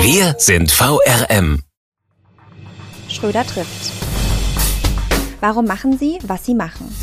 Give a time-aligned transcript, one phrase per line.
[0.00, 1.62] Wir sind VRM.
[3.08, 3.92] Schröder trifft.
[5.40, 6.94] Warum machen Sie, was Sie machen?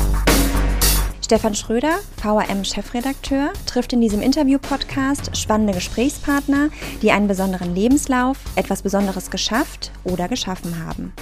[1.22, 6.70] Stefan Schröder, VRM-Chefredakteur, trifft in diesem Interview-Podcast spannende Gesprächspartner,
[7.02, 11.12] die einen besonderen Lebenslauf, etwas Besonderes geschafft oder geschaffen haben.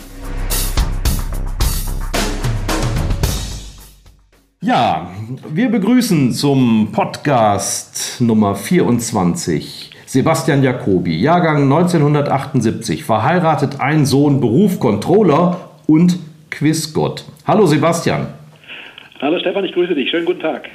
[4.60, 5.10] Ja,
[5.48, 15.70] wir begrüßen zum Podcast Nummer 24 Sebastian Jacobi, Jahrgang 1978, verheiratet, ein Sohn, Beruf Controller
[15.88, 16.20] und
[16.52, 17.24] Quizgott.
[17.48, 18.28] Hallo Sebastian.
[19.20, 20.10] Hallo Stefan, ich grüße dich.
[20.10, 20.68] Schönen guten Tag.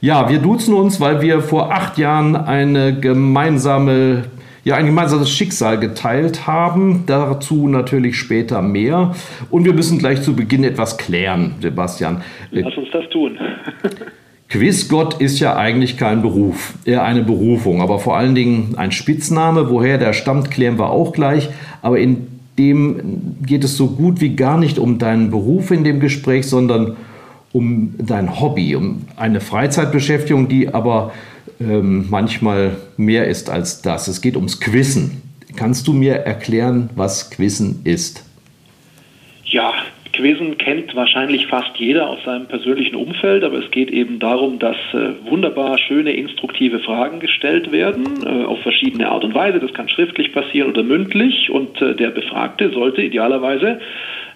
[0.00, 4.24] Ja, wir duzen uns, weil wir vor acht Jahren eine gemeinsame,
[4.64, 7.04] ja, ein gemeinsames Schicksal geteilt haben.
[7.06, 9.14] Dazu natürlich später mehr.
[9.50, 12.22] Und wir müssen gleich zu Beginn etwas klären, Sebastian.
[12.50, 13.38] Lass uns das tun.
[14.48, 19.70] Quizgott ist ja eigentlich kein Beruf, eher eine Berufung, aber vor allen Dingen ein Spitzname.
[19.70, 21.48] Woher der stammt, klären wir auch gleich.
[21.82, 26.00] Aber in dem geht es so gut wie gar nicht um deinen Beruf in dem
[26.00, 26.96] Gespräch, sondern
[27.52, 31.12] um dein Hobby, um eine Freizeitbeschäftigung, die aber
[31.60, 34.08] ähm, manchmal mehr ist als das.
[34.08, 35.22] Es geht ums Quizzen.
[35.56, 38.24] Kannst du mir erklären, was Quizzen ist?
[39.44, 39.72] Ja,
[40.16, 44.76] Quizzen kennt wahrscheinlich fast jeder aus seinem persönlichen Umfeld, aber es geht eben darum, dass
[44.92, 49.60] äh, wunderbar schöne, instruktive Fragen gestellt werden, äh, auf verschiedene Art und Weise.
[49.60, 53.80] Das kann schriftlich passieren oder mündlich und äh, der Befragte sollte idealerweise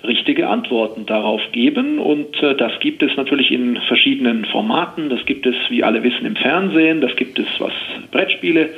[0.05, 1.99] richtige Antworten darauf geben.
[1.99, 5.09] Und äh, das gibt es natürlich in verschiedenen Formaten.
[5.09, 7.01] Das gibt es, wie alle wissen, im Fernsehen.
[7.01, 7.73] Das gibt es, was
[8.11, 8.71] Brettspiele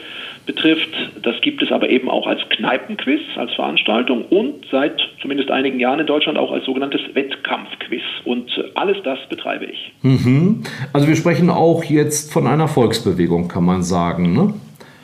[0.46, 0.88] betrifft.
[1.22, 6.00] Das gibt es aber eben auch als Kneipenquiz, als Veranstaltung und seit zumindest einigen Jahren
[6.00, 8.02] in Deutschland auch als sogenanntes Wettkampfquiz.
[8.24, 9.92] Und alles das betreibe ich.
[10.02, 10.62] Mhm.
[10.92, 14.54] Also wir sprechen auch jetzt von einer Volksbewegung, kann man sagen, ne?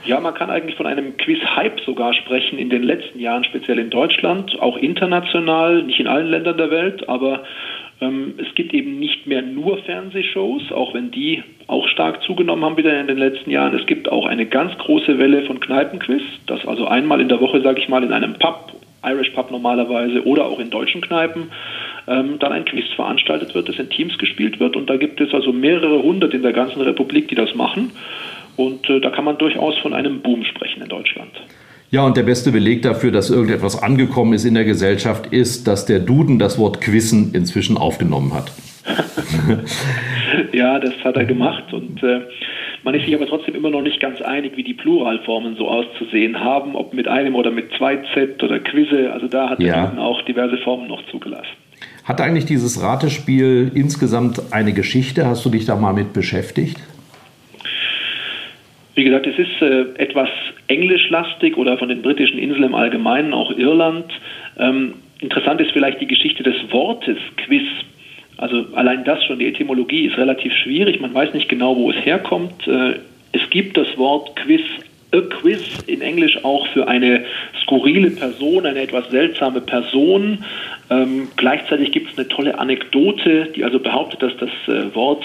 [0.04, 3.90] Ja, man kann eigentlich von einem Quiz-Hype sogar sprechen in den letzten Jahren, speziell in
[3.90, 7.42] Deutschland, auch international, nicht in allen Ländern der Welt, aber
[8.00, 12.98] es gibt eben nicht mehr nur Fernsehshows, auch wenn die auch stark zugenommen haben wieder
[12.98, 13.74] in den letzten Jahren.
[13.74, 17.60] Es gibt auch eine ganz große Welle von Kneipenquiz, das also einmal in der Woche,
[17.60, 18.72] sage ich mal, in einem Pub,
[19.04, 21.50] Irish Pub normalerweise oder auch in deutschen Kneipen,
[22.06, 24.76] ähm, dann ein Quiz veranstaltet wird, das in Teams gespielt wird.
[24.76, 27.90] Und da gibt es also mehrere hundert in der ganzen Republik, die das machen.
[28.56, 31.32] Und äh, da kann man durchaus von einem Boom sprechen in Deutschland.
[31.90, 35.86] Ja, und der beste Beleg dafür, dass irgendetwas angekommen ist in der Gesellschaft, ist, dass
[35.86, 38.52] der Duden das Wort Quissen inzwischen aufgenommen hat.
[40.52, 42.20] ja, das hat er gemacht und äh,
[42.84, 46.40] man ist sich aber trotzdem immer noch nicht ganz einig, wie die Pluralformen so auszusehen
[46.40, 49.12] haben, ob mit einem oder mit zwei Z oder Quizze.
[49.12, 49.74] Also da hat ja.
[49.74, 51.48] der Duden auch diverse Formen noch zugelassen.
[52.04, 55.26] Hat eigentlich dieses Ratespiel insgesamt eine Geschichte?
[55.26, 56.78] Hast du dich da mal mit beschäftigt?
[58.98, 60.28] Wie gesagt, es ist äh, etwas
[60.66, 64.06] englischlastig oder von den britischen Inseln im Allgemeinen, auch Irland.
[64.58, 67.62] Ähm, interessant ist vielleicht die Geschichte des Wortes Quiz.
[68.38, 71.00] Also allein das schon, die Etymologie ist relativ schwierig.
[71.00, 72.66] Man weiß nicht genau, wo es herkommt.
[72.66, 72.94] Äh,
[73.30, 74.62] es gibt das Wort Quiz,
[75.12, 77.24] a Quiz in Englisch auch für eine
[77.62, 80.44] skurrile Person, eine etwas seltsame Person.
[80.90, 85.24] Ähm, gleichzeitig gibt es eine tolle Anekdote, die also behauptet, dass das äh, Wort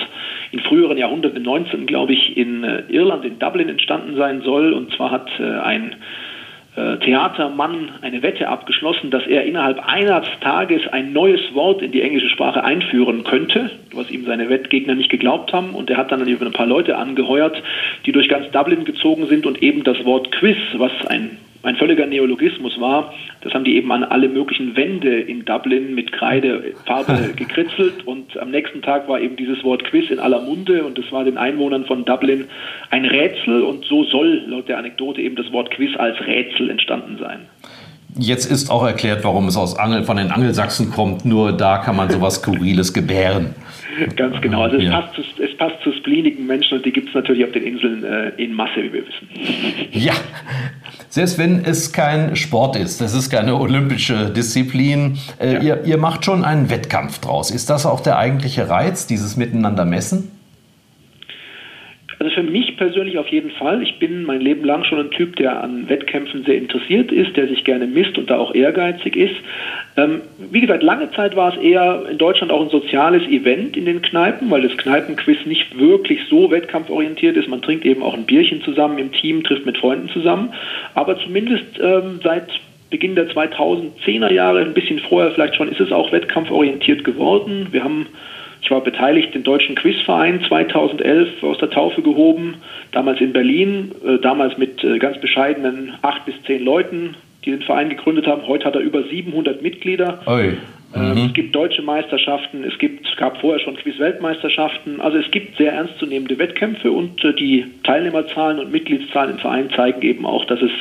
[0.52, 1.86] in früheren Jahrhunderten, im 19.
[1.86, 4.74] glaube ich, in äh, Irland, in Dublin entstanden sein soll.
[4.74, 5.96] Und zwar hat äh, ein
[6.76, 12.30] Theatermann eine Wette abgeschlossen, dass er innerhalb eines Tages ein neues Wort in die englische
[12.30, 15.76] Sprache einführen könnte, was ihm seine Wettgegner nicht geglaubt haben.
[15.76, 17.62] Und er hat dann über ein paar Leute angeheuert,
[18.06, 22.06] die durch ganz Dublin gezogen sind und eben das Wort Quiz, was ein ein völliger
[22.06, 23.14] Neologismus war.
[23.42, 28.52] Das haben die eben an alle möglichen Wände in Dublin mit Kreidefarbe gekritzelt und am
[28.52, 31.86] nächsten Tag war eben dieses Wort Quiz in aller Munde und es war den Einwohnern
[31.86, 32.46] von Dublin
[32.90, 37.18] ein Rätsel und so soll laut der Anekdote eben das Wort Quiz als Rätsel entstanden
[37.20, 37.48] sein.
[38.18, 41.26] Jetzt ist auch erklärt, warum es aus Angel, von den Angelsachsen kommt.
[41.26, 43.56] Nur da kann man sowas Skurriles gebären.
[44.16, 44.64] Ganz genau.
[44.64, 45.02] Also es, ja.
[45.02, 48.04] passt zu, es passt zu spleenigen Menschen und die gibt es natürlich auf den Inseln
[48.04, 49.30] äh, in Masse, wie wir wissen.
[49.92, 50.14] Ja,
[51.10, 55.62] selbst wenn es kein Sport ist, das ist keine olympische Disziplin, äh, ja.
[55.62, 57.52] ihr, ihr macht schon einen Wettkampf draus.
[57.52, 60.32] Ist das auch der eigentliche Reiz, dieses Miteinander messen?
[62.24, 63.84] Also für mich persönlich auf jeden Fall.
[63.84, 67.50] Ich bin mein Leben lang schon ein Typ, der an Wettkämpfen sehr interessiert ist, der
[67.50, 69.36] sich gerne misst und da auch ehrgeizig ist.
[69.98, 73.84] Ähm, wie gesagt, lange Zeit war es eher in Deutschland auch ein soziales Event in
[73.84, 77.50] den Kneipen, weil das Kneipenquiz nicht wirklich so wettkampforientiert ist.
[77.50, 80.54] Man trinkt eben auch ein Bierchen zusammen im Team, trifft mit Freunden zusammen.
[80.94, 82.48] Aber zumindest ähm, seit
[82.90, 87.68] Beginn der 2010er Jahre, ein bisschen vorher vielleicht schon, ist es auch wettkampforientiert geworden.
[87.72, 88.08] Wir haben
[88.64, 92.56] ich war beteiligt, den Deutschen Quizverein 2011 aus der Taufe gehoben,
[92.94, 97.62] damals in Berlin, äh, damals mit äh, ganz bescheidenen acht bis zehn Leuten, die den
[97.62, 98.48] Verein gegründet haben.
[98.48, 100.22] Heute hat er über 700 Mitglieder.
[100.28, 100.54] Oi.
[100.96, 101.26] Ähm, mhm.
[101.26, 105.02] Es gibt deutsche Meisterschaften, es gibt, gab vorher schon Quiz-Weltmeisterschaften.
[105.02, 110.02] Also es gibt sehr ernstzunehmende Wettkämpfe und äh, die Teilnehmerzahlen und Mitgliedszahlen im Verein zeigen
[110.04, 110.72] eben auch, dass es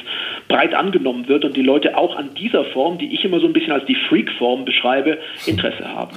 [0.47, 3.53] breit angenommen wird und die Leute auch an dieser Form, die ich immer so ein
[3.53, 6.17] bisschen als die Freak-Form beschreibe, Interesse haben.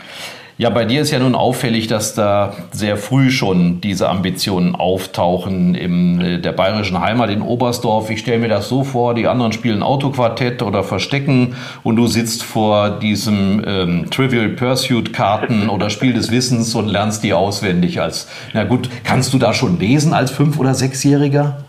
[0.58, 5.76] Ja, bei dir ist ja nun auffällig, dass da sehr früh schon diese Ambitionen auftauchen
[5.76, 8.10] in äh, der bayerischen Heimat in Oberstdorf.
[8.10, 12.42] Ich stelle mir das so vor, die anderen spielen Autoquartett oder Verstecken und du sitzt
[12.44, 18.30] vor diesem ähm, Trivial Pursuit Karten oder Spiel des Wissens und lernst die auswendig als,
[18.54, 21.65] na gut, kannst du da schon lesen als Fünf- oder Sechsjähriger?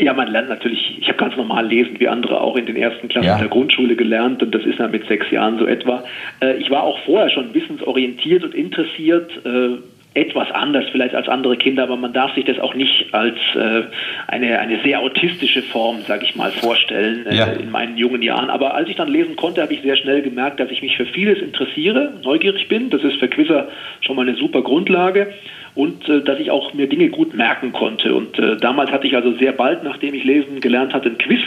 [0.00, 3.08] Ja, man lernt natürlich, ich habe ganz normal lesen, wie andere auch in den ersten
[3.08, 3.38] Klassen ja.
[3.38, 6.04] der Grundschule gelernt und das ist dann mit sechs Jahren so etwa.
[6.40, 9.76] Äh, ich war auch vorher schon wissensorientiert und interessiert, äh,
[10.14, 13.82] etwas anders vielleicht als andere Kinder, aber man darf sich das auch nicht als äh,
[14.26, 17.46] eine, eine sehr autistische Form, sage ich mal, vorstellen ja.
[17.46, 18.50] in meinen jungen Jahren.
[18.50, 21.06] Aber als ich dann lesen konnte, habe ich sehr schnell gemerkt, dass ich mich für
[21.06, 22.90] vieles interessiere, neugierig bin.
[22.90, 23.68] Das ist für Quizzer
[24.00, 25.32] schon mal eine super Grundlage
[25.76, 28.12] und äh, dass ich auch mir Dinge gut merken konnte.
[28.12, 31.42] Und äh, damals hatte ich also sehr bald, nachdem ich lesen gelernt hatte, ein Quiz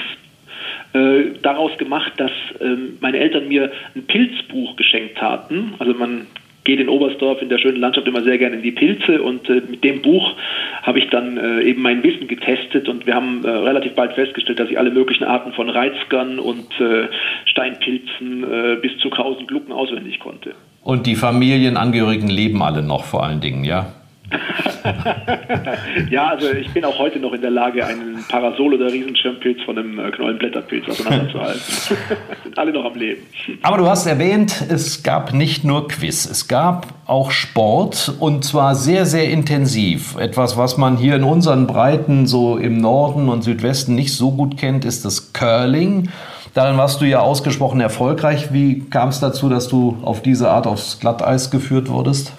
[0.93, 2.31] äh, daraus gemacht, dass
[2.61, 5.73] ähm, meine Eltern mir ein Pilzbuch geschenkt hatten.
[5.79, 6.27] Also man
[6.63, 9.61] geht in Oberstdorf in der schönen Landschaft immer sehr gerne in die Pilze und äh,
[9.69, 10.33] mit dem Buch
[10.81, 14.59] habe ich dann äh, eben mein Wissen getestet und wir haben äh, relativ bald festgestellt,
[14.59, 17.07] dass ich alle möglichen Arten von Reizgern und äh,
[17.45, 20.53] Steinpilzen äh, bis zu Krausen Glucken auswendig konnte.
[20.83, 23.93] Und die Familienangehörigen leben alle noch vor allen Dingen, ja?
[26.09, 29.77] ja, also ich bin auch heute noch in der Lage, einen Parasol- oder Riesenschirmpilz von
[29.77, 31.61] einem äh, Knollenblätterpilz auseinanderzuhalten.
[32.43, 33.21] Sind alle noch am Leben.
[33.61, 38.75] Aber du hast erwähnt, es gab nicht nur Quiz, es gab auch Sport und zwar
[38.75, 40.15] sehr, sehr intensiv.
[40.17, 44.57] Etwas, was man hier in unseren Breiten so im Norden und Südwesten nicht so gut
[44.57, 46.09] kennt, ist das Curling.
[46.53, 48.53] Darin warst du ja ausgesprochen erfolgreich.
[48.53, 52.33] Wie kam es dazu, dass du auf diese Art aufs Glatteis geführt wurdest?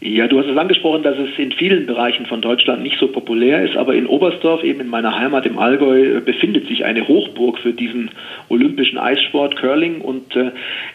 [0.00, 3.64] Ja, du hast es angesprochen, dass es in vielen Bereichen von Deutschland nicht so populär
[3.64, 7.58] ist, aber in Oberstdorf, eben in meiner Heimat im Allgäu, äh, befindet sich eine Hochburg
[7.58, 8.12] für diesen
[8.48, 10.00] olympischen Eissport Curling.
[10.00, 10.52] Und äh,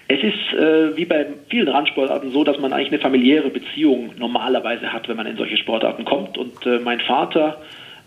[0.07, 4.93] es ist äh, wie bei vielen Randsportarten so, dass man eigentlich eine familiäre Beziehung normalerweise
[4.93, 6.37] hat, wenn man in solche Sportarten kommt.
[6.37, 7.57] Und äh, mein Vater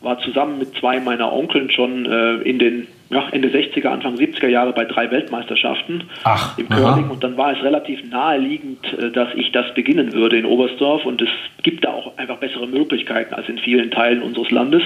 [0.00, 4.48] war zusammen mit zwei meiner Onkeln schon äh, in den ja, Ende 60er, Anfang 70er
[4.48, 7.12] Jahre bei drei Weltmeisterschaften Ach, im Curling aha.
[7.12, 11.22] und dann war es relativ naheliegend, äh, dass ich das beginnen würde in Oberstdorf und
[11.22, 11.28] es
[11.62, 14.82] gibt da auch einfach bessere Möglichkeiten als in vielen Teilen unseres Landes.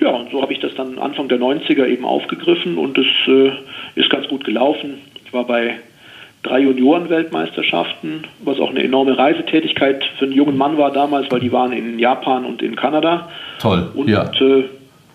[0.00, 3.52] Ja, und so habe ich das dann Anfang der 90er eben aufgegriffen und es äh,
[3.94, 4.98] ist ganz gut gelaufen.
[5.24, 5.76] Ich war bei
[6.44, 11.50] drei Junioren-Weltmeisterschaften, was auch eine enorme Reisetätigkeit für einen jungen Mann war damals, weil die
[11.50, 13.28] waren in Japan und in Kanada.
[13.58, 13.90] Toll.
[13.94, 14.30] Und ja.
[14.40, 14.64] äh,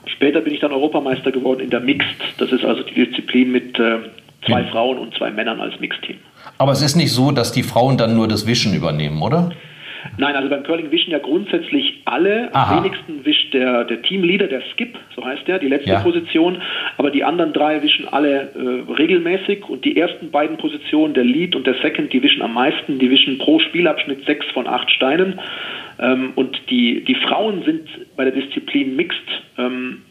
[0.05, 2.17] später bin ich dann Europameister geworden in der Mixed.
[2.37, 3.99] Das ist also die Disziplin mit äh,
[4.45, 4.69] zwei hm.
[4.69, 6.17] Frauen und zwei Männern als Mixteam.
[6.57, 9.51] Aber es ist nicht so, dass die Frauen dann nur das Wischen übernehmen, oder?
[10.17, 12.53] Nein, also beim Curling wischen ja grundsätzlich alle.
[12.53, 12.77] Aha.
[12.77, 15.99] Am wenigsten wischt der, der Teamleader, der Skip, so heißt der, die letzte ja.
[15.99, 16.61] Position.
[16.97, 19.69] Aber die anderen drei wischen alle äh, regelmäßig.
[19.69, 22.99] Und die ersten beiden Positionen, der Lead und der Second, die wischen am meisten.
[22.99, 25.39] Die wischen pro Spielabschnitt sechs von acht Steinen.
[25.99, 29.19] Ähm, und die, die Frauen sind bei der Disziplin Mixed
[29.57, 30.01] ähm,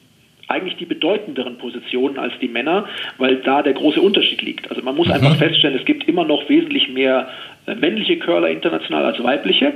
[0.48, 2.86] eigentlich die bedeutenderen Positionen als die Männer,
[3.18, 4.68] weil da der große Unterschied liegt.
[4.70, 5.14] Also man muss mhm.
[5.14, 7.28] einfach feststellen, es gibt immer noch wesentlich mehr
[7.66, 9.74] äh, männliche Curler international als weibliche.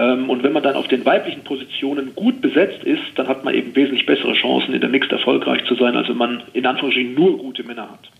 [0.00, 3.52] Ähm, und wenn man dann auf den weiblichen Positionen gut besetzt ist, dann hat man
[3.52, 7.14] eben wesentlich bessere Chancen, in der Mixed erfolgreich zu sein, als wenn man in Anführungsstrichen
[7.14, 8.10] nur gute Männer hat.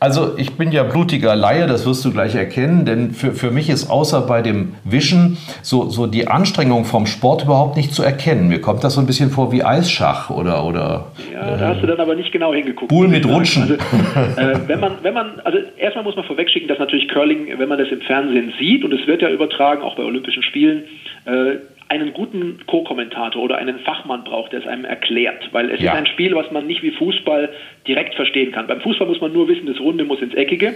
[0.00, 3.70] Also ich bin ja blutiger Laie, das wirst du gleich erkennen, denn für, für mich
[3.70, 8.48] ist außer bei dem Wischen so, so die Anstrengung vom Sport überhaupt nicht zu erkennen.
[8.48, 10.66] Mir kommt das so ein bisschen vor wie Eisschach oder...
[10.66, 12.88] oder ja, da hast du dann aber nicht genau hingeguckt.
[12.88, 13.62] Bull mit Rutschen.
[13.62, 13.74] Also,
[14.40, 17.78] äh, wenn man, wenn man, also erstmal muss man vorwegschicken, dass natürlich Curling, wenn man
[17.78, 20.84] das im Fernsehen sieht, und es wird ja übertragen, auch bei Olympischen Spielen,
[21.26, 21.56] äh,
[21.88, 25.48] einen guten Co-Kommentator oder einen Fachmann braucht, der es einem erklärt.
[25.52, 25.92] Weil es Ja.
[25.92, 27.50] ist ein Spiel, was man nicht wie Fußball
[27.86, 28.66] direkt verstehen kann.
[28.66, 30.74] Beim Fußball muss man nur wissen, das Runde muss ins Eckige.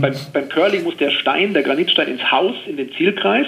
[0.00, 3.46] Beim, beim Curling muss der Stein, der Granitstein ins Haus, in den Zielkreis.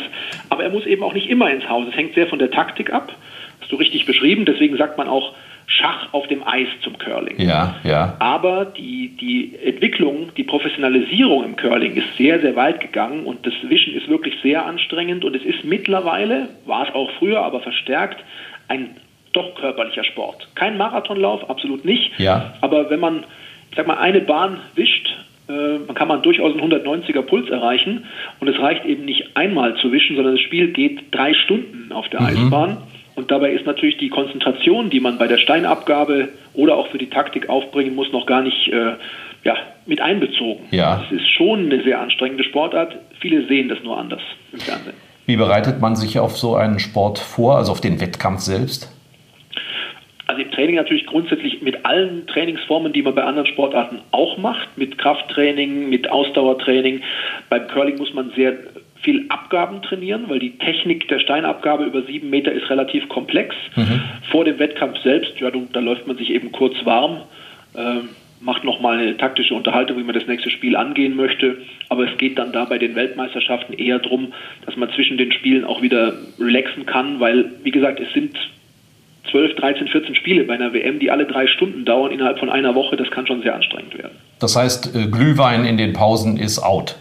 [0.50, 1.86] Aber er muss eben auch nicht immer ins Haus.
[1.90, 3.12] Es hängt sehr von der Taktik ab.
[3.60, 4.44] Hast du richtig beschrieben.
[4.44, 5.34] Deswegen sagt man auch
[5.72, 7.40] Schach auf dem Eis zum Curling.
[7.40, 8.16] Ja, ja.
[8.18, 13.54] Aber die, die Entwicklung, die Professionalisierung im Curling ist sehr, sehr weit gegangen und das
[13.62, 18.18] Wischen ist wirklich sehr anstrengend und es ist mittlerweile, war es auch früher, aber verstärkt,
[18.66, 18.96] ein
[19.32, 20.48] doch körperlicher Sport.
[20.56, 22.18] Kein Marathonlauf, absolut nicht.
[22.18, 22.54] Ja.
[22.60, 23.24] Aber wenn man,
[23.70, 25.08] ich sag mal, eine Bahn wischt,
[25.48, 28.06] äh, dann kann man durchaus einen 190er Puls erreichen
[28.40, 32.08] und es reicht eben nicht einmal zu wischen, sondern das Spiel geht drei Stunden auf
[32.08, 32.78] der Eisbahn.
[33.20, 37.10] Und dabei ist natürlich die Konzentration, die man bei der Steinabgabe oder auch für die
[37.10, 38.92] Taktik aufbringen muss, noch gar nicht äh,
[39.44, 40.64] ja, mit einbezogen.
[40.70, 41.04] Ja.
[41.04, 42.96] Es ist schon eine sehr anstrengende Sportart.
[43.20, 44.22] Viele sehen das nur anders
[44.52, 44.94] im Fernsehen.
[45.26, 48.90] Wie bereitet man sich auf so einen Sport vor, also auf den Wettkampf selbst?
[50.26, 54.78] Also im Training natürlich grundsätzlich mit allen Trainingsformen, die man bei anderen Sportarten auch macht,
[54.78, 57.02] mit Krafttraining, mit Ausdauertraining.
[57.50, 58.54] Beim Curling muss man sehr
[59.02, 63.54] viel Abgaben trainieren, weil die Technik der Steinabgabe über sieben Meter ist relativ komplex.
[64.30, 67.22] Vor dem Wettkampf selbst, ja, da läuft man sich eben kurz warm,
[67.76, 71.58] ähm, macht nochmal eine taktische Unterhaltung, wie man das nächste Spiel angehen möchte.
[71.88, 74.32] Aber es geht dann da bei den Weltmeisterschaften eher darum,
[74.64, 78.36] dass man zwischen den Spielen auch wieder relaxen kann, weil, wie gesagt, es sind
[79.30, 82.74] 12, 13, 14 Spiele bei einer WM, die alle drei Stunden dauern innerhalb von einer
[82.74, 84.16] Woche, das kann schon sehr anstrengend werden.
[84.40, 86.96] Das heißt, äh, Glühwein in den Pausen ist out.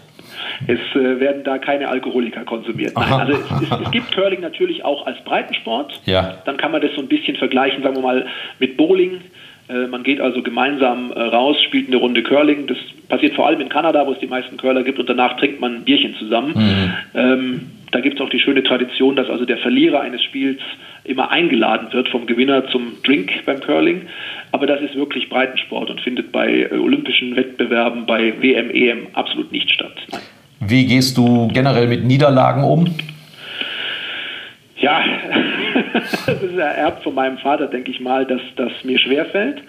[0.66, 2.94] Es äh, werden da keine Alkoholiker konsumiert.
[2.94, 6.00] Nein, also es, es, es gibt Curling natürlich auch als Breitensport.
[6.06, 6.38] Ja.
[6.44, 8.26] Dann kann man das so ein bisschen vergleichen, sagen wir mal,
[8.58, 9.20] mit Bowling.
[9.68, 12.66] Äh, Man geht also gemeinsam äh, raus, spielt eine Runde Curling.
[12.66, 15.60] Das passiert vor allem in Kanada, wo es die meisten Curler gibt, und danach trinkt
[15.60, 16.54] man ein Bierchen zusammen.
[17.14, 20.60] Ähm, da gibt es auch die schöne Tradition, dass also der Verlierer eines Spiels
[21.04, 24.02] immer eingeladen wird vom Gewinner zum Drink beim Curling.
[24.52, 29.50] Aber das ist wirklich Breitensport und findet bei äh, olympischen Wettbewerben, bei WM, EM absolut
[29.50, 29.94] nicht statt.
[30.12, 30.20] Nein.
[30.60, 32.94] Wie gehst du generell mit Niederlagen um?
[34.76, 35.02] Ja,
[36.26, 39.62] das ist ererbt von meinem Vater, denke ich mal, dass das mir schwerfällt.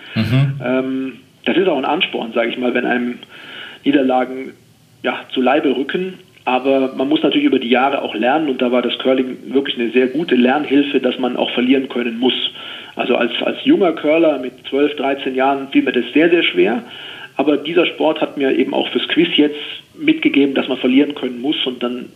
[0.64, 1.14] Ähm,
[1.46, 3.20] das ist auch ein Ansporn, sage ich mal, wenn einem
[3.84, 4.54] Niederlagen
[5.04, 6.20] ja, zu Leibe rücken.
[6.44, 9.78] Aber man muss natürlich über die Jahre auch lernen und da war das Curling wirklich
[9.78, 12.34] eine sehr gute Lernhilfe, dass man auch verlieren können muss.
[12.96, 16.84] Also als, als junger Curler mit 12, 13 Jahren fiel mir das sehr, sehr schwer.
[17.42, 19.58] Aber dieser Sport hat mir eben auch fürs Quiz jetzt
[19.96, 22.10] mitgegeben, dass man verlieren können muss und dann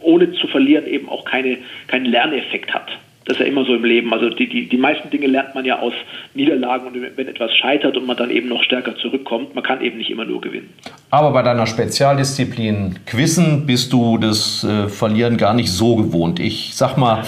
[0.00, 2.88] ohne zu verlieren eben auch keine, keinen Lerneffekt hat.
[3.26, 4.10] Das ist ja immer so im Leben.
[4.14, 5.92] Also die, die, die meisten Dinge lernt man ja aus
[6.32, 9.98] Niederlagen und wenn etwas scheitert und man dann eben noch stärker zurückkommt, man kann eben
[9.98, 10.72] nicht immer nur gewinnen.
[11.12, 16.38] Aber bei deiner Spezialdisziplin Quizzen bist du das äh, Verlieren gar nicht so gewohnt.
[16.38, 17.24] Ich sag mal,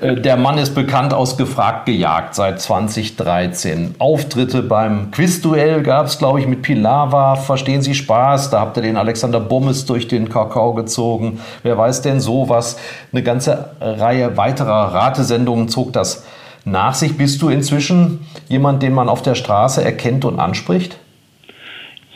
[0.00, 3.96] äh, der Mann ist bekannt aus Gefragt gejagt seit 2013.
[3.98, 7.34] Auftritte beim Quizduell gab es, glaube ich, mit Pilava.
[7.34, 8.50] Verstehen Sie Spaß?
[8.50, 11.40] Da habt ihr den Alexander Bommes durch den Kakao gezogen.
[11.64, 12.76] Wer weiß denn sowas?
[13.12, 16.24] Eine ganze Reihe weiterer Ratesendungen zog das
[16.64, 17.18] nach sich.
[17.18, 20.98] Bist du inzwischen jemand, den man auf der Straße erkennt und anspricht?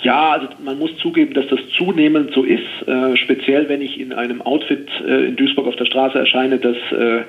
[0.03, 4.13] Ja, also man muss zugeben, dass das zunehmend so ist, äh, speziell wenn ich in
[4.13, 7.23] einem Outfit äh, in Duisburg auf der Straße erscheine, das äh,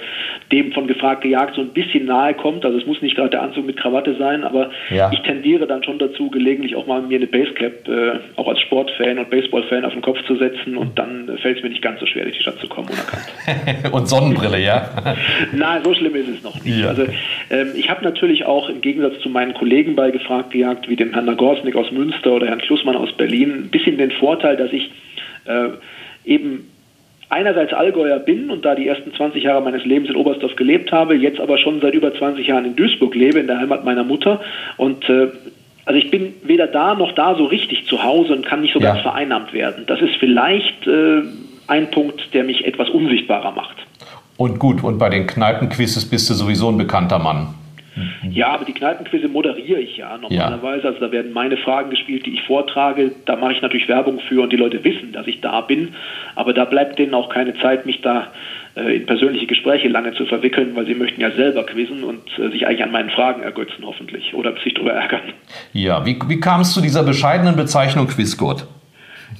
[0.52, 2.66] dem von gefragt gejagt so ein bisschen nahe kommt.
[2.66, 5.10] Also es muss nicht gerade der Anzug mit Krawatte sein, aber Ja.
[5.12, 9.18] ich tendiere dann schon dazu, gelegentlich auch mal mir eine Basecap, äh, auch als Sportfan
[9.18, 12.06] und Baseballfan auf den Kopf zu setzen und dann fällt es mir nicht ganz so
[12.06, 13.92] schwer, durch die Stadt zu kommen unerkannt.
[13.94, 14.90] und Sonnenbrille, ja?
[15.54, 16.78] Nein, so schlimm ist es noch nicht.
[16.78, 16.90] Ja.
[16.90, 17.04] Also
[17.50, 21.14] ähm, ich habe natürlich auch im Gegensatz zu meinen Kollegen bei Gefragt gejagt, wie dem
[21.14, 24.92] Herrn Nagorsnik aus Münster oder Herrn Klussmann aus Berlin, ein bisschen den Vorteil, dass ich
[25.46, 25.70] äh,
[26.26, 26.70] eben
[27.30, 31.16] einerseits Allgäuer bin und da die ersten 20 Jahre meines Lebens in Oberstdorf gelebt habe,
[31.16, 34.42] jetzt aber schon seit über 20 Jahren in Duisburg lebe, in der Heimat meiner Mutter.
[34.78, 35.28] Und äh,
[35.86, 38.80] also ich bin weder da noch da so richtig zu Hause und kann nicht so
[38.80, 38.92] Ja.
[38.94, 39.86] ganz vereinnahmt werden.
[39.88, 41.22] Das ist vielleicht äh,
[41.68, 43.76] ein Punkt, der mich etwas unsichtbarer macht.
[44.38, 47.54] Und gut, und bei den Kneipenquizzes bist du sowieso ein bekannter Mann.
[48.32, 50.88] Ja, aber die Kneipenquizze moderiere ich ja normalerweise.
[50.88, 53.12] Also da werden meine Fragen gespielt, die ich vortrage.
[53.26, 55.96] Da mache ich natürlich Werbung für und die Leute wissen, dass ich da bin.
[56.36, 58.28] Aber da bleibt denen auch keine Zeit, mich da
[58.76, 62.50] äh, in persönliche Gespräche lange zu verwickeln, weil sie möchten ja selber quizzen und äh,
[62.52, 64.34] sich eigentlich an meinen Fragen ergötzen, hoffentlich.
[64.34, 65.22] Oder sich darüber ärgern.
[65.74, 68.68] Ja, wie, wie kam es zu dieser bescheidenen Bezeichnung Quizgott?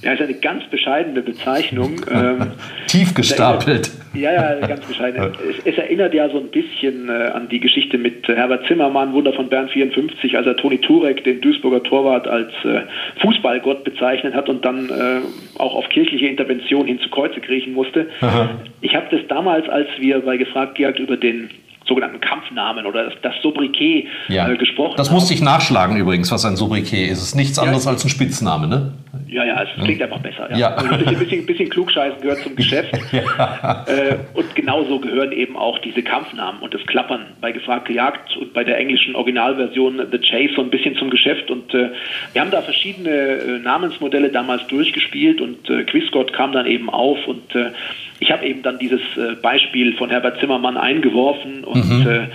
[0.02, 2.00] Ja, ist eine ganz bescheidene Bezeichnung.
[2.10, 2.52] Ähm,
[2.86, 3.90] Tief gestapelt.
[4.14, 5.32] ja, ja, ganz bescheiden.
[5.48, 9.12] Es, es, erinnert ja so ein bisschen äh, an die Geschichte mit äh, Herbert Zimmermann,
[9.12, 12.80] Wunder von Bern 54, als er Toni Turek, den Duisburger Torwart, als äh,
[13.20, 15.20] Fußballgott bezeichnet hat und dann äh,
[15.58, 18.08] auch auf kirchliche Intervention hin zu Kreuze kriechen musste.
[18.20, 18.50] Aha.
[18.80, 21.50] Ich habe das damals, als wir bei Gefragt Gejagt über den
[21.86, 24.48] sogenannten Kampfnamen oder das, das Sobriquet ja.
[24.48, 27.18] äh, gesprochen Das musste ich nachschlagen übrigens, was ein Sobriquet ist.
[27.18, 27.90] Es ist nichts anderes ja.
[27.90, 28.92] als ein Spitzname, ne?
[29.30, 30.50] Ja, ja, es klingt einfach besser.
[30.50, 30.58] Ja.
[30.58, 30.74] ja.
[30.74, 32.92] Also ein bisschen, bisschen, Klugscheißen gehört zum Geschäft.
[33.12, 33.84] ja.
[33.86, 38.52] äh, und genauso gehören eben auch diese Kampfnamen und das Klappern bei Gefragt gejagt und
[38.52, 41.50] bei der englischen Originalversion The Chase so ein bisschen zum Geschäft.
[41.50, 41.90] Und äh,
[42.32, 47.18] wir haben da verschiedene äh, Namensmodelle damals durchgespielt und äh, Quizgott kam dann eben auf
[47.26, 47.70] und äh,
[48.18, 52.28] ich habe eben dann dieses äh, Beispiel von Herbert Zimmermann eingeworfen und mhm.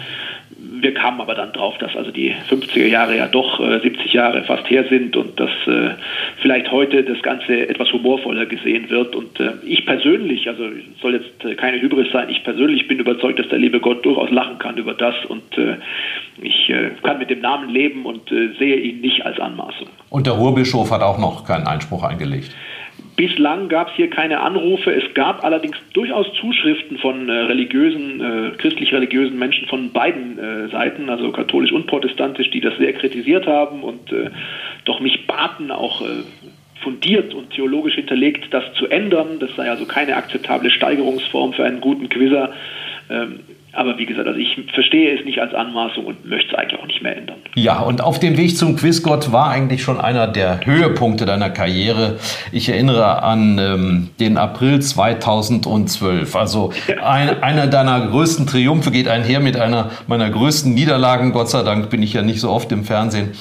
[0.82, 4.44] Wir kamen aber dann drauf, dass also die 50er Jahre ja doch äh, 70 Jahre
[4.44, 5.92] fast her sind und dass äh,
[6.42, 9.16] vielleicht heute das Ganze etwas humorvoller gesehen wird.
[9.16, 10.64] Und äh, ich persönlich, also
[11.02, 14.30] soll jetzt äh, keine Hybris sein, ich persönlich bin überzeugt, dass der liebe Gott durchaus
[14.32, 15.78] lachen kann über das und äh,
[16.42, 18.30] ich äh, kann mit dem Namen leben und
[18.60, 19.88] sehe ihn nicht als Anmaßung.
[20.10, 22.52] Und der Ruhrbischof hat auch noch keinen Einspruch eingelegt.
[23.16, 24.92] Bislang gab es hier keine Anrufe.
[24.92, 31.10] Es gab allerdings durchaus Zuschriften von äh, religiösen, äh, christlich-religiösen Menschen von beiden äh, Seiten,
[31.10, 34.32] also katholisch und protestantisch, die das sehr kritisiert haben und äh,
[34.84, 36.24] doch mich baten, auch äh,
[36.82, 39.40] fundiert und theologisch hinterlegt, das zu ändern.
[39.40, 42.54] Das sei also keine akzeptable Steigerungsform für einen guten Quizzer.
[43.10, 43.40] Ähm,
[43.76, 46.88] aber wie gesagt, also ich verstehe es nicht als Anmaßung und möchte es eigentlich auch
[46.88, 47.36] nicht mehr ändern.
[47.56, 52.18] Ja, und auf dem Weg zum Quizgott war eigentlich schon einer der Höhepunkte deiner Karriere.
[52.52, 56.36] Ich erinnere an ähm, den April 2012.
[56.36, 56.72] Also
[57.04, 61.34] ein, einer deiner größten Triumphe geht einher mit einer meiner größten Niederlagen.
[61.34, 63.32] Gott sei Dank bin ich ja nicht so oft im Fernsehen.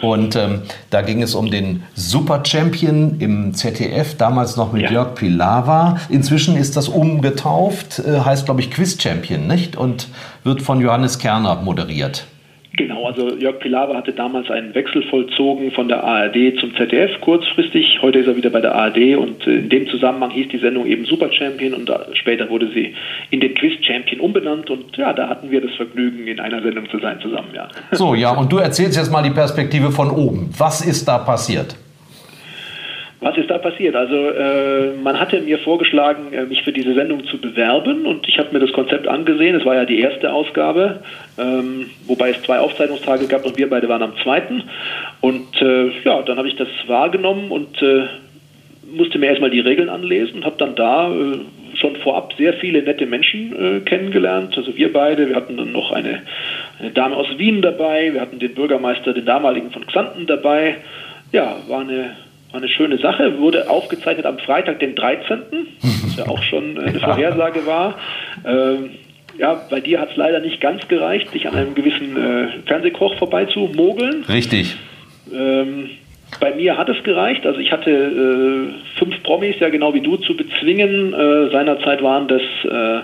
[0.00, 4.90] Und ähm, da ging es um den Super Champion im ZDF, damals noch mit ja.
[4.90, 5.98] Jörg Pilawa.
[6.08, 9.76] Inzwischen ist das umgetauft, äh, heißt glaube ich Quiz Champion, nicht?
[9.82, 10.08] Und
[10.44, 12.26] wird von Johannes Kerner moderiert.
[12.74, 17.98] Genau, also Jörg Pilawa hatte damals einen Wechsel vollzogen von der ARD zum ZDF kurzfristig.
[18.00, 20.86] Heute ist er wieder bei der ARD und äh, in dem Zusammenhang hieß die Sendung
[20.86, 22.94] eben Super Champion und später wurde sie
[23.28, 26.88] in den Quiz Champion umbenannt und ja, da hatten wir das Vergnügen, in einer Sendung
[26.88, 27.68] zu sein zusammen, ja.
[27.90, 30.48] So, ja, und du erzählst jetzt mal die Perspektive von oben.
[30.56, 31.76] Was ist da passiert?
[33.22, 33.94] Was ist da passiert?
[33.94, 38.36] Also äh, man hatte mir vorgeschlagen, äh, mich für diese Sendung zu bewerben und ich
[38.36, 39.54] habe mir das Konzept angesehen.
[39.54, 41.04] Es war ja die erste Ausgabe,
[41.38, 44.64] ähm, wobei es zwei Aufzeichnungstage gab und wir beide waren am zweiten.
[45.20, 48.06] Und äh, ja, dann habe ich das wahrgenommen und äh,
[48.92, 51.38] musste mir erstmal die Regeln anlesen und habe dann da äh,
[51.76, 54.58] schon vorab sehr viele nette Menschen äh, kennengelernt.
[54.58, 56.22] Also wir beide, wir hatten dann noch eine,
[56.80, 60.78] eine Dame aus Wien dabei, wir hatten den Bürgermeister, den damaligen von Xanten dabei.
[61.30, 62.16] Ja, war eine
[62.52, 65.38] war eine schöne Sache, wurde aufgezeichnet am Freitag, den 13.,
[65.80, 67.98] was ja auch schon eine Vorhersage war.
[68.44, 68.90] Ähm,
[69.38, 73.16] ja, bei dir hat es leider nicht ganz gereicht, dich an einem gewissen äh, Fernsehkoch
[73.16, 74.24] vorbeizumogeln.
[74.28, 74.76] Richtig.
[75.32, 75.90] Ähm,
[76.40, 77.46] bei mir hat es gereicht.
[77.46, 81.14] Also ich hatte äh, fünf Promis, ja genau wie du, zu bezwingen.
[81.14, 83.00] Äh, seinerzeit waren das äh,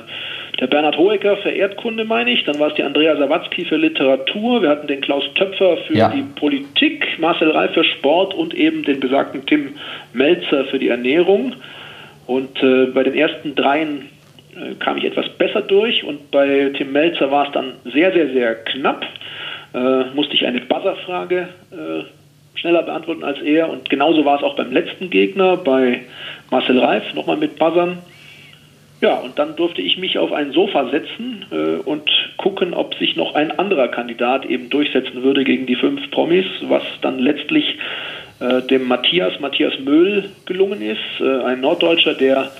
[0.60, 2.44] der Bernhard Hoeker für Erdkunde, meine ich.
[2.44, 4.62] Dann war es die Andrea Sawatzki für Literatur.
[4.62, 6.08] Wir hatten den Klaus Töpfer für ja.
[6.08, 9.74] die Politik, Marcel Reif für Sport und eben den besagten Tim
[10.12, 11.54] Melzer für die Ernährung.
[12.26, 14.08] Und äh, bei den ersten dreien
[14.54, 18.30] äh, kam ich etwas besser durch und bei Tim Melzer war es dann sehr, sehr,
[18.32, 19.06] sehr knapp.
[19.74, 23.70] Äh, musste ich eine Buzzerfrage äh, schneller beantworten als er.
[23.70, 26.00] Und genauso war es auch beim letzten Gegner, bei
[26.50, 27.98] Marcel Reif, nochmal mit Buzzern.
[29.00, 33.14] Ja, und dann durfte ich mich auf ein Sofa setzen äh, und gucken, ob sich
[33.14, 37.78] noch ein anderer Kandidat eben durchsetzen würde gegen die fünf Promis, was dann letztlich
[38.40, 42.50] äh, dem Matthias, Matthias Möhl gelungen ist, äh, ein Norddeutscher, der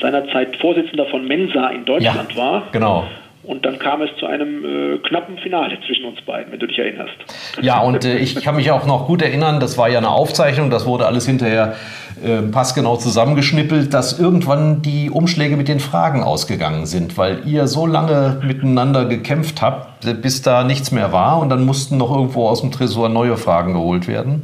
[0.00, 2.68] seinerzeit Vorsitzender von Mensa in Deutschland ja, war.
[2.72, 3.06] Genau.
[3.46, 6.80] Und dann kam es zu einem äh, knappen Finale zwischen uns beiden, wenn du dich
[6.80, 7.14] erinnerst.
[7.62, 10.68] Ja, und äh, ich kann mich auch noch gut erinnern, das war ja eine Aufzeichnung,
[10.68, 11.76] das wurde alles hinterher
[12.24, 17.86] äh, passgenau zusammengeschnippelt, dass irgendwann die Umschläge mit den Fragen ausgegangen sind, weil ihr so
[17.86, 22.62] lange miteinander gekämpft habt, bis da nichts mehr war und dann mussten noch irgendwo aus
[22.62, 24.42] dem Tresor neue Fragen geholt werden.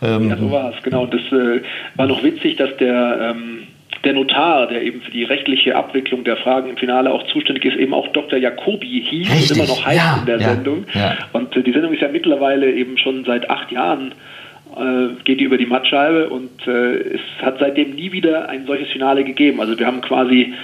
[0.00, 1.02] Ähm, ja, so war es, genau.
[1.02, 1.60] Und das äh,
[1.96, 3.34] war noch witzig, dass der...
[3.34, 3.66] Ähm,
[4.04, 7.76] der Notar, der eben für die rechtliche Abwicklung der Fragen im Finale auch zuständig ist,
[7.76, 8.38] eben auch Dr.
[8.38, 9.50] Jacobi hieß Richtig.
[9.50, 10.86] und immer noch heißt ja, in der ja, Sendung.
[10.94, 11.18] Ja.
[11.32, 14.14] Und äh, die Sendung ist ja mittlerweile eben schon seit acht Jahren
[14.76, 18.88] äh, geht die über die Mattscheibe und äh, es hat seitdem nie wieder ein solches
[18.88, 19.60] Finale gegeben.
[19.60, 20.54] Also wir haben quasi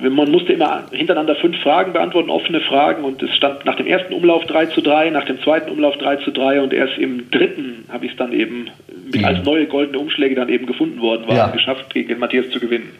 [0.00, 4.12] man musste immer hintereinander fünf Fragen beantworten, offene Fragen und es stand nach dem ersten
[4.14, 7.84] Umlauf 3 zu 3, nach dem zweiten Umlauf 3 zu 3 und erst im dritten
[7.88, 8.70] habe ich es dann eben
[9.12, 11.46] mit, als neue goldene Umschläge dann eben gefunden worden war, ja.
[11.48, 12.92] geschafft, gegen Matthias zu gewinnen.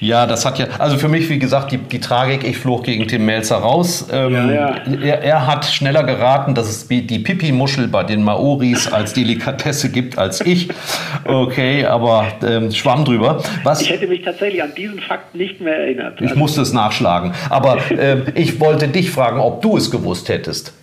[0.00, 3.08] Ja, das hat ja, also für mich, wie gesagt, die, die Tragik, ich flog gegen
[3.08, 4.06] Tim Melzer raus.
[4.12, 4.74] Ähm, ja, ja.
[5.02, 10.16] Er, er, hat schneller geraten, dass es die Pipi-Muschel bei den Maoris als Delikatesse gibt
[10.16, 10.68] als ich.
[11.24, 13.42] Okay, aber ähm, schwamm drüber.
[13.64, 16.20] Was, ich hätte mich tatsächlich an diesen Fakt nicht mehr erinnert.
[16.20, 17.32] Ich also, musste es nachschlagen.
[17.50, 20.74] Aber äh, ich wollte dich fragen, ob du es gewusst hättest.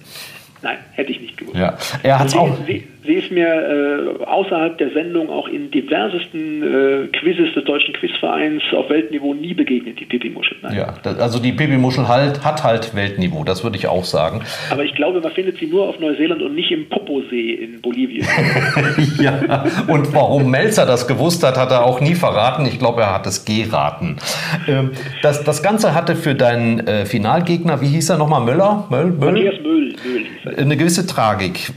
[0.61, 1.57] Nein, hätte ich nicht gewusst.
[1.57, 1.77] Ja.
[2.03, 2.57] Er hat auch.
[2.67, 8.63] Sie, ist mir äh, außerhalb der Sendung auch in diversesten äh, Quizzes des Deutschen Quizvereins
[8.75, 10.57] auf Weltniveau nie begegnet, die Pipi-Muschel.
[10.75, 14.41] Ja, also die Pipi-Muschel halt, hat halt Weltniveau, das würde ich auch sagen.
[14.69, 18.25] Aber ich glaube, man findet sie nur auf Neuseeland und nicht im Poposee in Bolivien.
[19.21, 22.65] ja, und warum Melzer das gewusst hat, hat er auch nie verraten.
[22.65, 24.17] Ich glaube, er hat es geraten.
[24.67, 24.91] Ähm,
[25.21, 28.87] das, das Ganze hatte für deinen äh, Finalgegner, wie hieß er nochmal, Möller?
[28.89, 29.05] Möll?
[29.05, 29.31] Möll?
[29.33, 29.93] Matthias Möll.
[30.03, 30.25] Möll
[30.57, 31.71] eine gewisse Tragik.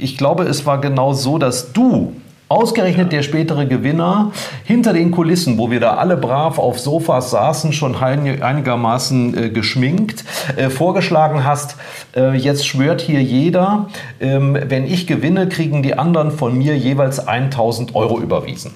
[0.00, 2.14] Äh, äh, ich glaube, es war genau so, dass du
[2.50, 4.32] Ausgerechnet der spätere Gewinner
[4.64, 10.24] hinter den Kulissen, wo wir da alle brav auf Sofas saßen, schon einigermaßen äh, geschminkt,
[10.56, 11.76] äh, vorgeschlagen hast,
[12.16, 13.86] äh, jetzt schwört hier jeder,
[14.20, 18.72] ähm, wenn ich gewinne, kriegen die anderen von mir jeweils 1000 Euro überwiesen.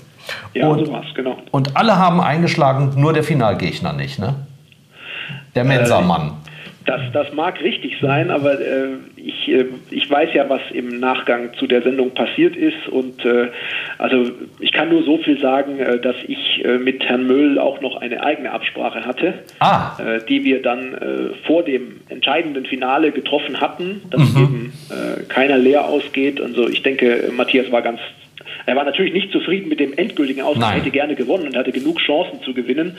[0.52, 1.36] Ja, und, so war's, genau.
[1.50, 4.36] Und alle haben eingeschlagen, nur der Finalgegner nicht, ne?
[5.56, 6.34] Der Mensa-Mann.
[6.84, 11.00] Äh, das, das mag richtig sein, aber äh, ich, äh, ich weiß ja, was im
[11.00, 12.88] Nachgang zu der Sendung passiert ist.
[12.88, 13.48] Und äh,
[13.98, 17.80] also ich kann nur so viel sagen, äh, dass ich äh, mit Herrn Möll auch
[17.80, 19.96] noch eine eigene Absprache hatte, ah.
[19.98, 20.96] Äh, die wir dann
[21.46, 24.42] vor dem entscheidenden Finale getroffen hatten, dass mhm.
[24.42, 26.40] eben keiner leer ausgeht.
[26.40, 28.00] Also ich denke, Matthias war ganz
[28.66, 31.72] er war natürlich nicht zufrieden mit dem endgültigen Ausgang, er hätte gerne gewonnen und hatte
[31.72, 32.96] genug Chancen zu gewinnen.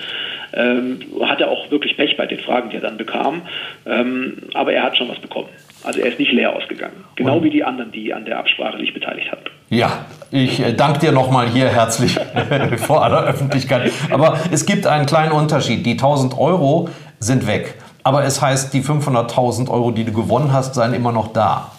[0.53, 3.41] Ähm, hatte auch wirklich Pech bei den Fragen, die er dann bekam.
[3.85, 5.49] Ähm, aber er hat schon was bekommen.
[5.83, 7.03] Also er ist nicht leer ausgegangen.
[7.15, 9.45] Genau und wie die anderen, die an der Absprache sich beteiligt hatten.
[9.69, 12.17] Ja, ich äh, danke dir nochmal hier herzlich
[12.77, 13.91] vor aller Öffentlichkeit.
[14.09, 15.85] Aber es gibt einen kleinen Unterschied.
[15.85, 17.75] Die 1000 Euro sind weg.
[18.03, 21.71] Aber es heißt, die 500.000 Euro, die du gewonnen hast, seien immer noch da.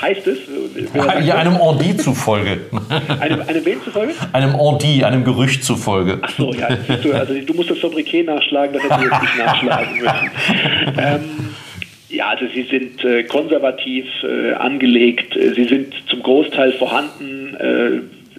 [0.00, 0.38] Heißt es?
[1.24, 2.60] Ja, einem Ordi zufolge.
[3.20, 4.14] einem, einem wen zufolge?
[4.32, 6.18] Einem Ordi, einem Gerücht zufolge.
[6.22, 6.68] Ach so, ja.
[7.02, 10.30] Du, also du musst das Sobriquet nachschlagen, das hätte ich jetzt nicht nachschlagen müssen.
[10.98, 11.20] Ähm,
[12.08, 17.56] ja, also sie sind äh, konservativ äh, angelegt, sie sind zum Großteil vorhanden.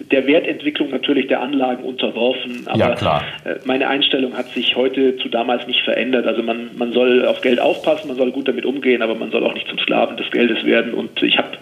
[0.10, 2.68] Der Wertentwicklung natürlich der Anlagen unterworfen.
[2.68, 3.24] Aber ja, klar.
[3.44, 6.26] Äh, meine Einstellung hat sich heute zu damals nicht verändert.
[6.26, 9.46] Also man, man soll auf Geld aufpassen, man soll gut damit umgehen, aber man soll
[9.46, 10.94] auch nicht zum Sklaven des Geldes werden.
[10.94, 11.58] Und ich habe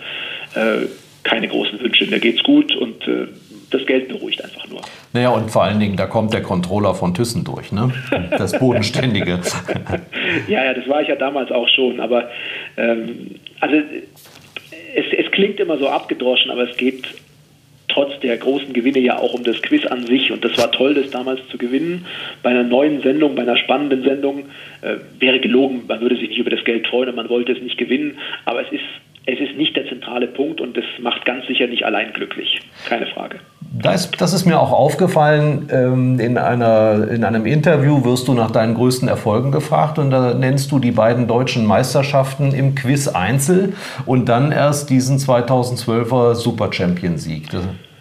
[0.55, 0.87] äh,
[1.23, 2.05] keine großen Wünsche.
[2.05, 3.27] Mir geht's gut und äh,
[3.71, 4.81] das Geld beruhigt einfach nur.
[5.13, 7.91] Naja, und vor allen Dingen, da kommt der Controller von Thyssen durch, ne?
[8.31, 9.39] Das Bodenständige.
[10.47, 11.99] ja, ja, das war ich ja damals auch schon.
[11.99, 12.29] Aber
[12.77, 13.75] ähm, also
[14.95, 17.03] es, es klingt immer so abgedroschen, aber es geht
[17.89, 20.31] trotz der großen Gewinne ja auch um das Quiz an sich.
[20.31, 22.05] Und das war toll, das damals zu gewinnen.
[22.41, 24.45] Bei einer neuen Sendung, bei einer spannenden Sendung
[24.81, 27.61] äh, wäre gelogen, man würde sich nicht über das Geld freuen und man wollte es
[27.61, 28.17] nicht gewinnen.
[28.45, 28.83] Aber es ist,
[29.31, 32.59] es ist nicht der zentrale Punkt und das macht ganz sicher nicht allein glücklich.
[32.87, 33.39] Keine Frage.
[33.71, 35.69] Das, das ist mir auch aufgefallen.
[35.71, 40.33] Ähm, in, einer, in einem Interview wirst du nach deinen größten Erfolgen gefragt und da
[40.33, 43.73] nennst du die beiden deutschen Meisterschaften im Quiz Einzel
[44.07, 47.49] und dann erst diesen 2012er Super Champion Sieg.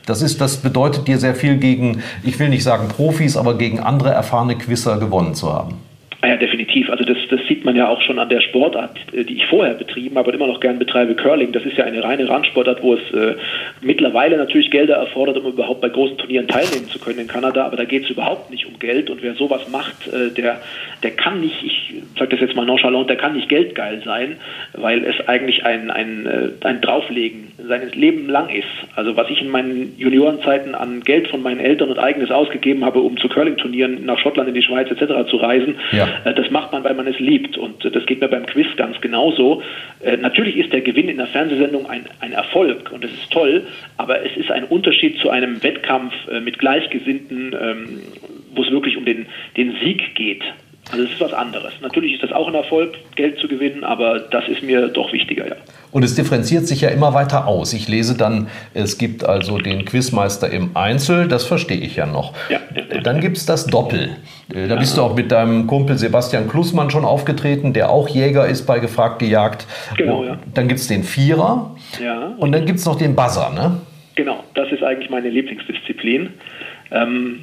[0.07, 3.81] Das, ist, das bedeutet dir sehr viel gegen, ich will nicht sagen Profis, aber gegen
[3.81, 5.88] andere erfahrene Quizzer gewonnen zu haben.
[6.21, 6.91] Ah ja, definitiv.
[6.91, 9.75] Also das, das sieht man ja auch schon an der Sportart, äh, die ich vorher
[9.75, 11.53] betrieben habe und immer noch gern betreibe, Curling.
[11.53, 13.37] Das ist ja eine reine Randsportart, wo es äh,
[13.83, 17.65] mittlerweile natürlich Gelder erfordert, um überhaupt bei großen Turnieren teilnehmen zu können in Kanada.
[17.65, 19.11] Aber da geht es überhaupt nicht um Geld.
[19.11, 20.61] Und wer sowas macht, äh, der,
[21.05, 24.39] der kann nicht, ich sage das jetzt mal nonchalant, der kann nicht geldgeil sein,
[24.73, 28.67] weil es eigentlich ein, ein, äh, ein Drauflegen seines Leben lang ist.
[28.97, 33.03] Also was ich in meinen Juniorenzeiten an Geld von meinen Eltern und eigenes ausgegeben habe,
[33.03, 35.31] um zu Curling-Turnieren nach Schottland, in die Schweiz etc.
[35.31, 37.57] zu reisen, ja äh, das macht man, weil man es liebt.
[37.57, 39.63] Und äh, das geht mir beim Quiz ganz genauso.
[40.01, 43.67] Äh, natürlich ist der Gewinn in der Fernsehsendung ein, ein Erfolg und das ist toll,
[43.97, 48.01] aber es ist ein Unterschied zu einem Wettkampf mit Gleichgesinnten, ähm,
[48.55, 50.43] wo es wirklich um den, den Sieg geht.
[50.91, 51.73] Also es ist was anderes.
[51.83, 55.47] Natürlich ist das auch ein Erfolg, Geld zu gewinnen, aber das ist mir doch wichtiger,
[55.47, 55.57] ja.
[55.91, 57.73] Und es differenziert sich ja immer weiter aus.
[57.75, 62.33] Ich lese dann, es gibt also den Quizmeister im Einzel, das verstehe ich ja noch.
[62.49, 64.17] Ja, ja, dann gibt es das Doppel.
[64.55, 68.47] Äh, da bist du auch mit deinem Kumpel Sebastian Klussmann schon aufgetreten, der auch Jäger
[68.47, 69.67] ist bei Gefragt gejagt.
[69.97, 70.39] Genau, ja.
[70.55, 71.77] Dann gibt es den Vierer.
[72.03, 72.33] Ja.
[72.39, 73.81] Und dann gibt es noch den Buzzer, ne?
[74.15, 76.31] Genau, das ist eigentlich meine Lieblingsdisziplin.
[76.91, 77.41] Ähm,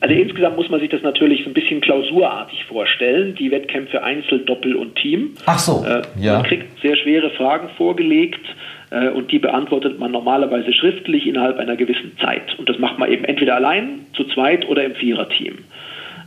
[0.00, 3.34] Also insgesamt muss man sich das natürlich so ein bisschen klausurartig vorstellen.
[3.34, 5.30] Die Wettkämpfe Einzel, Doppel und Team.
[5.46, 6.34] Ach so, äh, ja.
[6.34, 8.44] Man kriegt sehr schwere Fragen vorgelegt
[8.90, 12.58] äh, und die beantwortet man normalerweise schriftlich innerhalb einer gewissen Zeit.
[12.58, 15.58] Und das macht man eben entweder allein, zu zweit oder im Viererteam.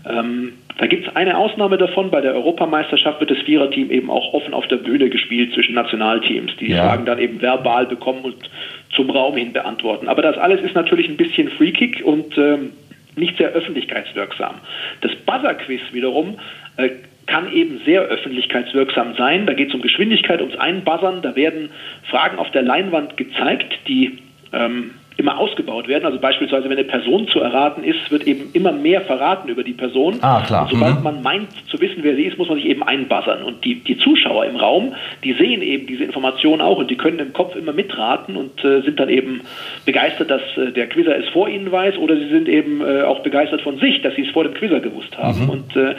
[0.07, 2.09] Ähm, da gibt es eine Ausnahme davon.
[2.09, 6.55] Bei der Europameisterschaft wird das Viererteam eben auch offen auf der Bühne gespielt zwischen Nationalteams,
[6.57, 6.87] die ja.
[6.87, 8.49] Fragen dann eben verbal bekommen und
[8.95, 10.07] zum Raum hin beantworten.
[10.07, 12.71] Aber das alles ist natürlich ein bisschen freakig und ähm,
[13.15, 14.55] nicht sehr öffentlichkeitswirksam.
[15.01, 16.39] Das Buzzer-Quiz wiederum
[16.77, 16.89] äh,
[17.25, 19.45] kann eben sehr öffentlichkeitswirksam sein.
[19.45, 21.21] Da geht es um Geschwindigkeit, ums Einbuzzern.
[21.21, 21.69] Da werden
[22.09, 24.19] Fragen auf der Leinwand gezeigt, die
[24.53, 26.05] ähm, immer ausgebaut werden.
[26.05, 29.73] Also beispielsweise, wenn eine Person zu erraten ist, wird eben immer mehr verraten über die
[29.73, 30.17] Person.
[30.21, 30.63] Ah, klar.
[30.63, 31.03] Und sobald mhm.
[31.03, 33.43] man meint zu wissen, wer sie ist, muss man sich eben einbuzzern.
[33.43, 37.19] Und die, die Zuschauer im Raum, die sehen eben diese Informationen auch und die können
[37.19, 39.41] im Kopf immer mitraten und äh, sind dann eben
[39.85, 43.19] begeistert, dass äh, der Quizzer es vor ihnen weiß oder sie sind eben äh, auch
[43.19, 45.43] begeistert von sich, dass sie es vor dem Quizzer gewusst haben.
[45.43, 45.49] Mhm.
[45.49, 45.95] Und äh,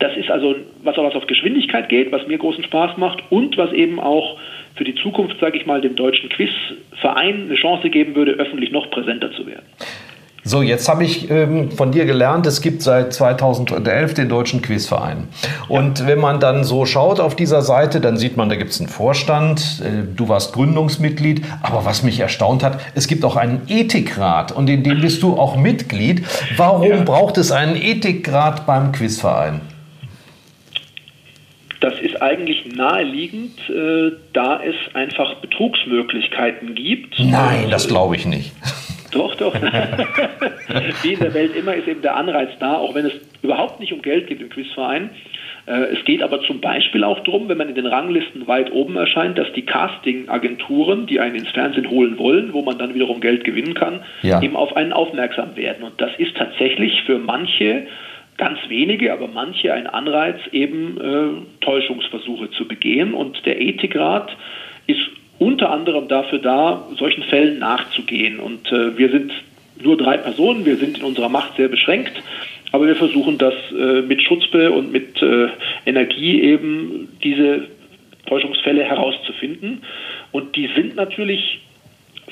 [0.00, 3.56] das ist also was auch was auf Geschwindigkeit geht, was mir großen Spaß macht und
[3.58, 4.38] was eben auch
[4.76, 8.90] für die Zukunft, sage ich mal, dem deutschen Quizverein eine Chance geben würde, öffentlich noch
[8.90, 9.66] präsenter zu werden.
[10.42, 15.28] So, jetzt habe ich ähm, von dir gelernt, es gibt seit 2011 den Deutschen Quizverein.
[15.68, 16.06] Und ja.
[16.06, 18.88] wenn man dann so schaut auf dieser Seite, dann sieht man, da gibt es einen
[18.88, 24.50] Vorstand, äh, du warst Gründungsmitglied, aber was mich erstaunt hat, es gibt auch einen Ethikrat
[24.50, 26.22] und in dem bist du auch Mitglied.
[26.56, 27.02] Warum ja.
[27.02, 29.60] braucht es einen Ethikrat beim Quizverein?
[31.80, 37.18] Das ist eigentlich naheliegend, äh, da es einfach Betrugsmöglichkeiten gibt.
[37.18, 38.52] Nein, das glaube ich nicht.
[39.12, 39.52] Doch, doch.
[41.02, 43.12] Wie in der Welt immer ist eben der Anreiz da, auch wenn es
[43.42, 45.10] überhaupt nicht um Geld geht im Quizverein.
[45.66, 48.96] Äh, es geht aber zum Beispiel auch darum, wenn man in den Ranglisten weit oben
[48.96, 53.44] erscheint, dass die Casting-Agenturen, die einen ins Fernsehen holen wollen, wo man dann wiederum Geld
[53.44, 54.42] gewinnen kann, ja.
[54.42, 55.82] eben auf einen aufmerksam werden.
[55.84, 57.86] Und das ist tatsächlich für manche
[58.40, 63.12] ganz wenige, aber manche ein Anreiz, eben äh, Täuschungsversuche zu begehen.
[63.12, 64.34] Und der Ethikrat
[64.86, 65.02] ist
[65.38, 68.40] unter anderem dafür da, solchen Fällen nachzugehen.
[68.40, 69.30] Und äh, wir sind
[69.78, 72.12] nur drei Personen, wir sind in unserer Macht sehr beschränkt,
[72.72, 75.48] aber wir versuchen das äh, mit Schutzbe und mit äh,
[75.84, 77.68] Energie eben diese
[78.24, 79.82] Täuschungsfälle herauszufinden.
[80.32, 81.60] Und die sind natürlich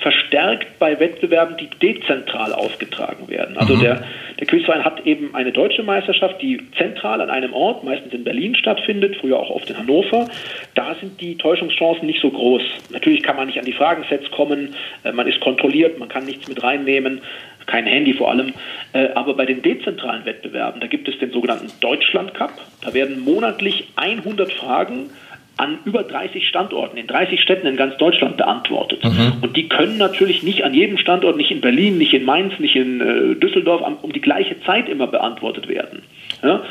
[0.01, 3.57] verstärkt bei Wettbewerben, die dezentral ausgetragen werden.
[3.57, 3.81] Also mhm.
[3.81, 4.05] der,
[4.39, 8.55] der Quizverein hat eben eine deutsche Meisterschaft, die zentral an einem Ort, meistens in Berlin
[8.55, 10.29] stattfindet, früher auch oft in Hannover.
[10.75, 12.63] Da sind die Täuschungschancen nicht so groß.
[12.91, 16.49] Natürlich kann man nicht an die Fragensets kommen, äh, man ist kontrolliert, man kann nichts
[16.49, 17.21] mit reinnehmen,
[17.67, 18.55] kein Handy vor allem.
[18.93, 22.53] Äh, aber bei den dezentralen Wettbewerben, da gibt es den sogenannten Deutschland Cup.
[22.83, 25.11] Da werden monatlich 100 Fragen
[25.59, 29.05] an über 30 Standorten in 30 Städten in ganz Deutschland beantwortet.
[29.05, 29.43] Mhm.
[29.43, 32.77] Und die können natürlich nicht an jedem Standort, nicht in Berlin, nicht in Mainz, nicht
[32.77, 36.03] in äh, Düsseldorf um die gleiche Zeit immer beantwortet werden.
[36.43, 36.63] Ja?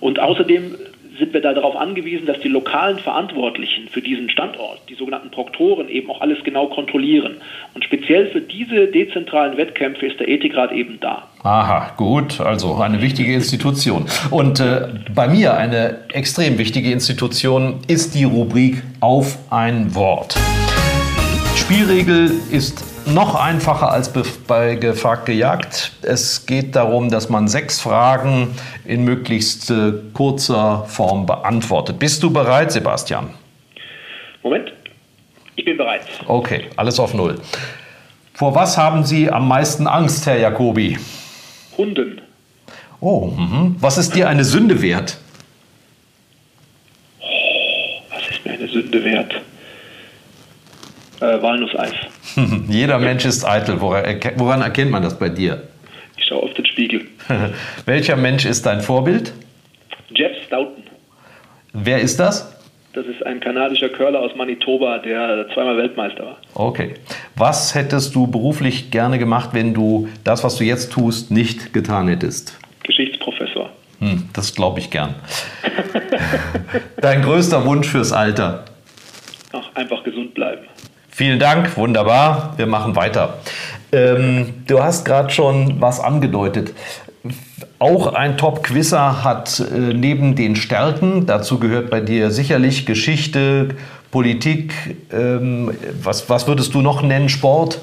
[0.00, 0.76] Und außerdem
[1.18, 5.88] sind wir da darauf angewiesen, dass die lokalen Verantwortlichen für diesen Standort, die sogenannten Proktoren,
[5.88, 7.36] eben auch alles genau kontrollieren.
[7.74, 11.28] Und speziell für diese dezentralen Wettkämpfe ist der Ethikrat eben da.
[11.42, 14.06] Aha, gut, also eine wichtige Institution.
[14.30, 20.36] Und äh, bei mir eine extrem wichtige Institution ist die Rubrik Auf ein Wort.
[21.56, 24.12] Spielregel ist noch einfacher als
[24.46, 25.92] bei Gefragt gejagt.
[26.02, 31.98] Es geht darum, dass man sechs Fragen in möglichst äh, kurzer Form beantwortet.
[31.98, 33.30] Bist du bereit, Sebastian?
[34.42, 34.72] Moment,
[35.56, 36.02] ich bin bereit.
[36.26, 37.40] Okay, alles auf Null.
[38.34, 40.98] Vor was haben Sie am meisten Angst, Herr Jacobi?
[41.78, 42.20] Hunden.
[43.00, 43.76] Oh, mh.
[43.80, 45.18] was ist dir eine Sünde wert?
[47.20, 47.24] Oh,
[48.10, 49.34] was ist mir eine Sünde wert?
[51.20, 51.92] Äh, Walnusseis.
[52.68, 53.80] Jeder Mensch ist eitel.
[53.80, 55.62] Woran erkennt man das bei dir?
[56.16, 57.06] Ich schaue auf den Spiegel.
[57.86, 59.32] Welcher Mensch ist dein Vorbild?
[60.14, 60.82] Jeff Stoughton.
[61.72, 62.52] Wer ist das?
[62.96, 66.36] Das ist ein kanadischer Curler aus Manitoba, der zweimal Weltmeister war.
[66.54, 66.94] Okay.
[67.34, 72.08] Was hättest du beruflich gerne gemacht, wenn du das, was du jetzt tust, nicht getan
[72.08, 72.58] hättest?
[72.84, 73.68] Geschichtsprofessor.
[73.98, 75.14] Hm, das glaube ich gern.
[77.02, 78.64] Dein größter Wunsch fürs Alter?
[79.52, 80.45] Ach, einfach gesund bleiben.
[81.16, 82.52] Vielen Dank, wunderbar.
[82.58, 83.38] Wir machen weiter.
[83.90, 86.74] Ähm, du hast gerade schon was angedeutet.
[87.78, 93.76] Auch ein Top-Quizzer hat äh, neben den Stärken, dazu gehört bei dir sicherlich Geschichte,
[94.10, 94.74] Politik,
[95.10, 95.70] ähm,
[96.02, 97.80] was, was würdest du noch nennen, Sport?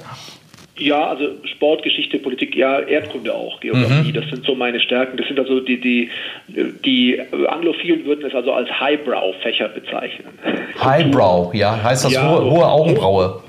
[0.76, 4.14] Ja, also Sport, Geschichte, Politik, ja, Erdkunde auch, Geografie, mhm.
[4.14, 5.18] das sind so meine Stärken.
[5.18, 6.10] Das sind also die, die,
[6.48, 10.30] die Anglophilen würden es also als Highbrow-Fächer bezeichnen.
[10.84, 13.44] Highbrow, ja, heißt das ja, hohe, hohe Augenbraue?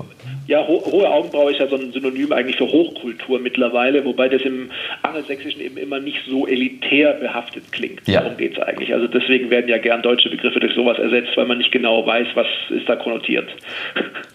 [0.47, 4.41] Ja, ho hohe Augenbraue ist ja so ein Synonym eigentlich für Hochkultur mittlerweile, wobei das
[4.43, 4.69] im
[5.01, 8.07] Angelsächsischen eben immer nicht so elitär behaftet klingt.
[8.07, 8.21] Ja.
[8.21, 8.93] Darum geht es eigentlich.
[8.93, 12.27] Also deswegen werden ja gern deutsche Begriffe durch sowas ersetzt, weil man nicht genau weiß,
[12.35, 13.49] was ist da konnotiert.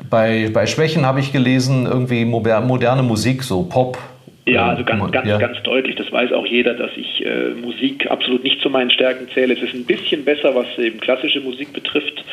[0.09, 3.99] Bei, bei Schwächen habe ich gelesen, irgendwie moderne Musik, so Pop,
[4.47, 5.39] ja, also ganz, ganz, ja.
[5.39, 5.97] ganz deutlich.
[5.97, 9.55] Das weiß auch jeder, dass ich äh, Musik absolut nicht zu meinen Stärken zähle.
[9.55, 12.25] Es ist ein bisschen besser, was eben klassische Musik betrifft.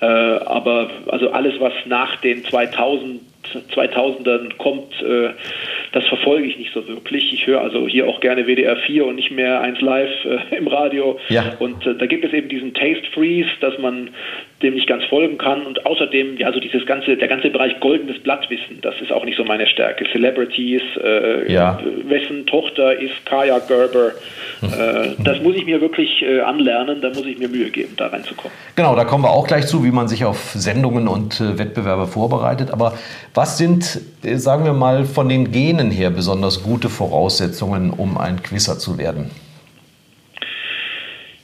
[0.00, 3.20] Äh, aber also alles, was nach den 2000
[3.74, 5.30] 2000ern kommt, äh,
[5.92, 7.32] das verfolge ich nicht so wirklich.
[7.32, 10.68] Ich höre also hier auch gerne WDR 4 und nicht mehr 1 Live äh, im
[10.68, 11.18] Radio.
[11.28, 11.56] Ja.
[11.58, 14.10] Und äh, da gibt es eben diesen Taste Freeze, dass man
[14.62, 15.62] dem nicht ganz folgen kann.
[15.62, 19.36] Und außerdem, ja, so dieses ganze, der ganze Bereich goldenes Blattwissen, das ist auch nicht
[19.36, 20.04] so meine Stärke.
[20.12, 21.80] Celebrities, äh, ja.
[22.04, 24.12] wessen Tochter ist Kaya Gerber,
[24.62, 28.08] äh, das muss ich mir wirklich äh, anlernen, da muss ich mir Mühe geben, da
[28.08, 28.52] reinzukommen.
[28.76, 32.70] Genau, da kommen wir auch gleich zu, wie man sich auf Sendungen und Wettbewerbe vorbereitet.
[32.70, 32.94] Aber
[33.34, 38.42] was sind, äh, sagen wir mal, von den Genen her besonders gute Voraussetzungen, um ein
[38.42, 39.30] Quizzer zu werden?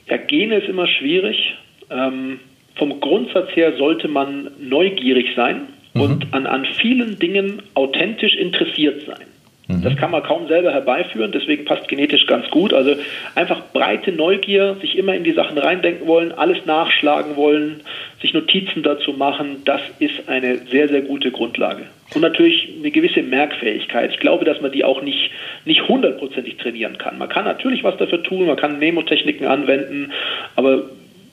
[0.09, 1.55] Ja, Gene ist immer schwierig.
[1.91, 2.41] Ähm,
[2.77, 6.01] vom Grundsatz her sollte man neugierig sein mhm.
[6.01, 9.27] und an, an vielen Dingen authentisch interessiert sein.
[9.69, 9.83] Mhm.
[9.83, 12.73] Das kann man kaum selber herbeiführen, deswegen passt genetisch ganz gut.
[12.73, 12.95] Also
[13.35, 17.81] einfach breite Neugier, sich immer in die Sachen reindenken wollen, alles nachschlagen wollen,
[18.21, 21.87] sich Notizen dazu machen, das ist eine sehr, sehr gute Grundlage.
[22.15, 24.13] Und natürlich eine gewisse Merkfähigkeit.
[24.13, 25.31] Ich glaube, dass man die auch nicht,
[25.65, 27.19] nicht hundertprozentig trainieren kann.
[27.19, 30.13] Man kann natürlich was dafür tun, man kann Memotechniken anwenden,
[30.55, 30.85] aber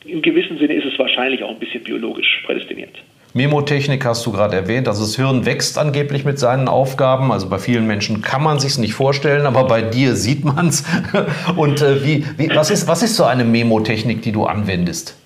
[0.06, 2.96] im gewissen Sinne ist es wahrscheinlich auch ein bisschen biologisch prädestiniert.
[3.34, 4.88] Memotechnik hast du gerade erwähnt.
[4.88, 7.32] Also das Hirn wächst angeblich mit seinen Aufgaben.
[7.32, 10.84] Also bei vielen Menschen kann man sich nicht vorstellen, aber bei dir sieht man es.
[11.56, 15.18] Und äh, wie, wie, was, ist, was ist so eine Memotechnik, die du anwendest?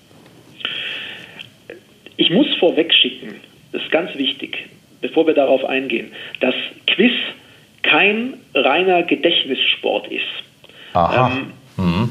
[2.16, 3.36] Ich muss vorweg schicken,
[3.72, 4.68] das ist ganz wichtig,
[5.00, 6.54] bevor wir darauf eingehen, dass
[6.86, 7.12] Quiz
[7.82, 10.24] kein reiner Gedächtnissport ist.
[10.94, 11.30] Aha.
[11.76, 12.10] Ähm, mhm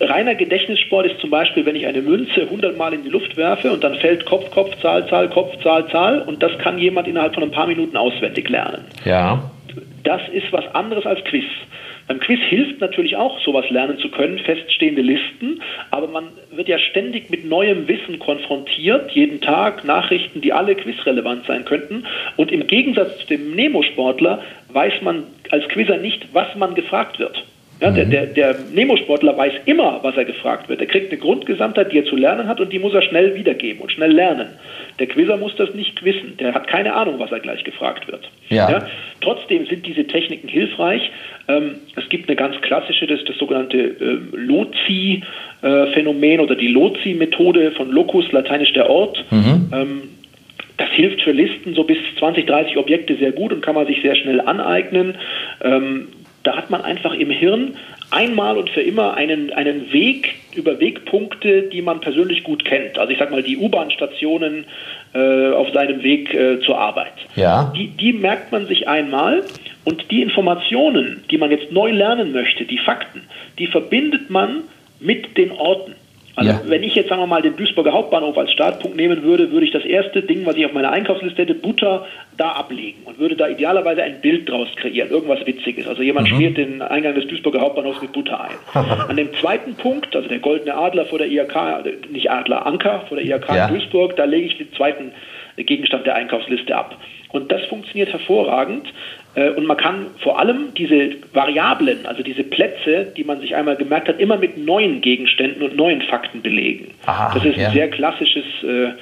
[0.00, 3.72] reiner Gedächtnissport ist zum Beispiel, wenn ich eine Münze 100 Mal in die Luft werfe
[3.72, 7.34] und dann fällt Kopf, Kopf, Zahl, Zahl, Kopf, Zahl, Zahl und das kann jemand innerhalb
[7.34, 8.84] von ein paar Minuten auswendig lernen.
[9.04, 9.50] Ja.
[10.04, 11.44] Das ist was anderes als Quiz.
[12.06, 15.60] Beim Quiz hilft natürlich auch, sowas lernen zu können, feststehende Listen,
[15.90, 21.46] aber man wird ja ständig mit neuem Wissen konfrontiert, jeden Tag Nachrichten, die alle quizrelevant
[21.46, 22.04] sein könnten.
[22.36, 27.42] Und im Gegensatz zu dem Nemo-Sportler weiß man als Quizzer nicht, was man gefragt wird.
[27.80, 28.10] Ja, der, mhm.
[28.10, 30.80] der, der Nemo-Sportler weiß immer, was er gefragt wird.
[30.80, 33.82] Er kriegt eine Grundgesamtheit, die er zu lernen hat und die muss er schnell wiedergeben
[33.82, 34.48] und schnell lernen.
[34.98, 36.38] Der Quizzer muss das nicht wissen.
[36.38, 38.30] Der hat keine Ahnung, was er gleich gefragt wird.
[38.48, 38.70] Ja.
[38.70, 38.86] ja
[39.20, 41.10] trotzdem sind diese Techniken hilfreich.
[41.48, 47.90] Ähm, es gibt eine ganz klassische, das das sogenannte äh, Lozi-Phänomen oder die Lozi-Methode von
[47.90, 49.22] Locus, lateinisch der Ort.
[49.30, 49.70] Mhm.
[49.72, 50.02] Ähm,
[50.78, 54.00] das hilft für Listen so bis 20, 30 Objekte sehr gut und kann man sich
[54.02, 55.16] sehr schnell aneignen.
[55.62, 56.08] Ähm,
[56.46, 57.76] da hat man einfach im Hirn
[58.10, 62.98] einmal und für immer einen, einen Weg über Wegpunkte, die man persönlich gut kennt.
[62.98, 64.64] Also ich sage mal die U-Bahn-Stationen
[65.12, 67.12] äh, auf seinem Weg äh, zur Arbeit.
[67.34, 67.72] Ja.
[67.76, 69.42] Die, die merkt man sich einmal
[69.84, 73.22] und die Informationen, die man jetzt neu lernen möchte, die Fakten,
[73.58, 74.62] die verbindet man
[75.00, 75.94] mit den Orten.
[76.36, 76.60] Also ja.
[76.66, 79.72] wenn ich jetzt, sagen wir mal, den Duisburger Hauptbahnhof als Startpunkt nehmen würde, würde ich
[79.72, 83.48] das erste Ding, was ich auf meiner Einkaufsliste hätte, Butter, da ablegen und würde da
[83.48, 85.88] idealerweise ein Bild draus kreieren, irgendwas Witziges.
[85.88, 86.34] Also jemand mhm.
[86.34, 88.56] schmiert den Eingang des Duisburger Hauptbahnhofs mit Butter ein.
[89.08, 93.04] An dem zweiten Punkt, also der goldene Adler vor der IHK, also nicht Adler, Anker
[93.08, 93.66] vor der IHK ja.
[93.66, 95.12] in Duisburg, da lege ich den zweiten
[95.56, 96.98] Gegenstand der Einkaufsliste ab.
[97.30, 98.92] Und das funktioniert hervorragend.
[99.36, 103.76] Äh, und man kann vor allem diese Variablen, also diese Plätze, die man sich einmal
[103.76, 106.88] gemerkt hat, immer mit neuen Gegenständen und neuen Fakten belegen.
[107.04, 107.68] Aha, das ist ja.
[107.68, 108.92] ein sehr klassisches, äh,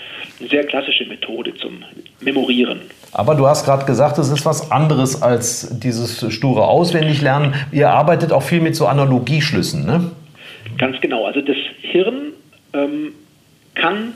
[0.40, 1.84] eine sehr klassische Methode zum
[2.20, 2.80] Memorieren.
[3.12, 7.54] Aber du hast gerade gesagt, es ist was anderes als dieses sture Auswendiglernen.
[7.70, 10.10] Ihr arbeitet auch viel mit so Analogieschlüssen, ne?
[10.78, 11.26] Ganz genau.
[11.26, 12.32] Also das Hirn
[12.72, 13.12] ähm,
[13.76, 14.14] kann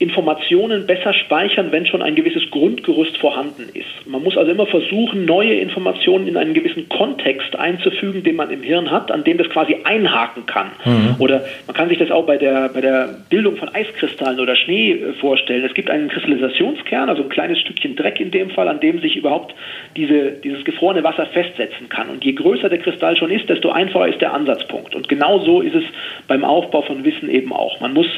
[0.00, 4.06] Informationen besser speichern, wenn schon ein gewisses Grundgerüst vorhanden ist.
[4.06, 8.62] Man muss also immer versuchen, neue Informationen in einen gewissen Kontext einzufügen, den man im
[8.62, 10.72] Hirn hat, an dem das quasi einhaken kann.
[10.84, 11.14] Mhm.
[11.20, 14.94] Oder man kann sich das auch bei der, bei der Bildung von Eiskristallen oder Schnee
[14.94, 15.64] äh, vorstellen.
[15.64, 19.14] Es gibt einen Kristallisationskern, also ein kleines Stückchen Dreck in dem Fall, an dem sich
[19.14, 19.54] überhaupt
[19.96, 22.08] diese, dieses gefrorene Wasser festsetzen kann.
[22.10, 24.96] Und je größer der Kristall schon ist, desto einfacher ist der Ansatzpunkt.
[24.96, 25.84] Und genau so ist es
[26.26, 27.78] beim Aufbau von Wissen eben auch.
[27.78, 28.08] Man muss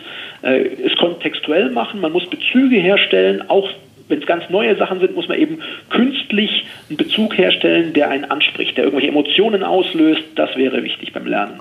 [0.40, 3.68] äh, es kontextuell machen, man muss Bezüge herstellen, auch
[4.09, 5.59] wenn es ganz neue Sachen sind, muss man eben
[5.90, 10.22] künstlich einen Bezug herstellen, der einen anspricht, der irgendwelche Emotionen auslöst.
[10.37, 11.61] Das wäre wichtig beim Lernen.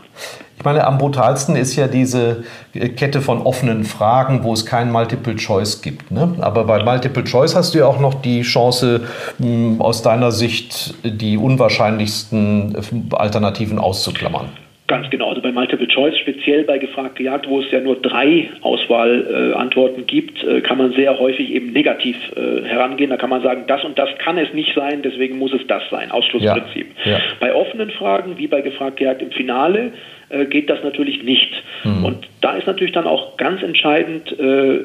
[0.64, 5.82] meine, am brutalsten ist ja diese Kette von offenen Fragen, wo es kein Multiple Choice
[5.82, 6.12] gibt.
[6.12, 6.36] Ne?
[6.42, 9.02] Aber bei Multiple Choice hast du ja auch noch die Chance,
[9.40, 12.76] hm, aus deiner Sicht die unwahrscheinlichsten
[13.12, 14.50] Alternativen auszuklammern.
[14.88, 18.52] Ganz genau, also bei Multiple Choice, speziell bei Gefragt gejagt, wo es ja nur drei
[18.62, 23.10] Auswahlantworten äh, gibt, äh, kann man sehr häufig eben negativ äh, herangehen.
[23.10, 25.82] Da kann man sagen, das und das kann es nicht sein, deswegen muss es das
[25.90, 26.88] sein, Ausschlussprinzip.
[27.04, 27.20] Ja, ja.
[27.40, 29.94] Bei offenen Fragen, wie bei Gefragt gejagt im Finale,
[30.30, 31.52] äh, geht das natürlich nicht.
[31.84, 32.06] Mhm.
[32.06, 34.82] Und da ist natürlich dann auch ganz entscheidend, äh,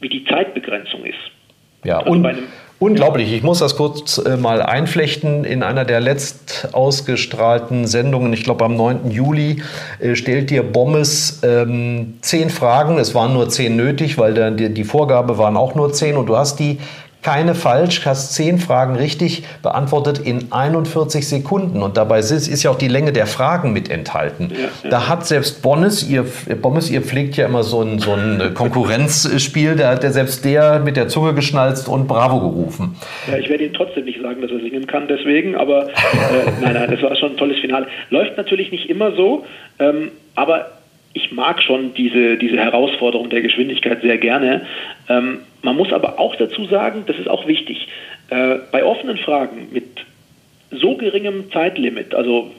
[0.00, 1.14] wie die Zeitbegrenzung ist.
[1.84, 2.48] Ja, also und bei einem
[2.78, 3.32] Unglaublich.
[3.32, 5.44] Ich muss das kurz äh, mal einflechten.
[5.44, 9.10] In einer der letzt ausgestrahlten Sendungen, ich glaube am 9.
[9.10, 9.62] Juli,
[9.98, 12.98] äh, stellt dir Bommes ähm, zehn Fragen.
[12.98, 16.18] Es waren nur zehn nötig, weil der, die, die Vorgabe waren auch nur zehn.
[16.18, 16.78] Und du hast die
[17.26, 21.82] keine falsch, hast zehn Fragen richtig beantwortet in 41 Sekunden.
[21.82, 24.52] Und dabei ist, ist ja auch die Länge der Fragen mit enthalten.
[24.52, 24.90] Ja.
[24.90, 26.24] Da hat selbst Bonnes, ihr,
[26.62, 30.78] Bommes, ihr pflegt ja immer so ein, so ein Konkurrenzspiel, da hat der selbst der
[30.78, 32.94] mit der Zunge geschnalzt und Bravo gerufen.
[33.28, 35.92] Ja, ich werde Ihnen trotzdem nicht sagen, dass er singen kann, deswegen, aber äh,
[36.60, 37.88] nein, nein, das war schon ein tolles Finale.
[38.10, 39.44] Läuft natürlich nicht immer so,
[39.80, 40.75] ähm, aber
[41.16, 44.66] ich mag schon diese, diese Herausforderung der Geschwindigkeit sehr gerne.
[45.08, 47.88] Ähm, man muss aber auch dazu sagen, das ist auch wichtig,
[48.28, 49.86] äh, bei offenen Fragen mit
[50.70, 52.50] so geringem Zeitlimit, also